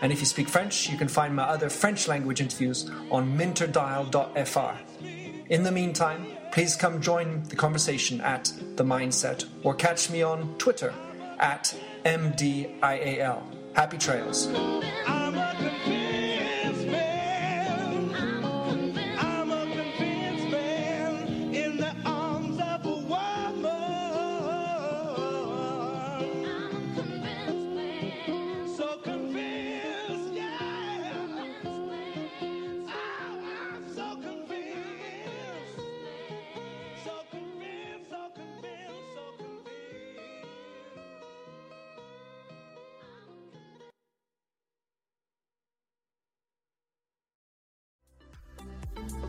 And 0.00 0.12
if 0.12 0.20
you 0.20 0.26
speak 0.26 0.48
French, 0.48 0.88
you 0.88 0.96
can 0.96 1.08
find 1.08 1.34
my 1.34 1.42
other 1.42 1.68
French 1.68 2.08
language 2.08 2.40
interviews 2.40 2.90
on 3.10 3.36
minterdial.fr. 3.36 5.04
In 5.48 5.62
the 5.62 5.72
meantime, 5.72 6.35
please 6.56 6.74
come 6.74 7.02
join 7.02 7.42
the 7.50 7.54
conversation 7.54 8.18
at 8.22 8.50
The 8.76 8.82
Myndset 8.82 9.44
or 9.62 9.74
catch 9.74 10.08
me 10.08 10.22
on 10.22 10.56
Twitter 10.56 10.90
at 11.38 11.76
MDIAL. 12.06 13.42
Happy 13.74 13.98
trails. 13.98 14.48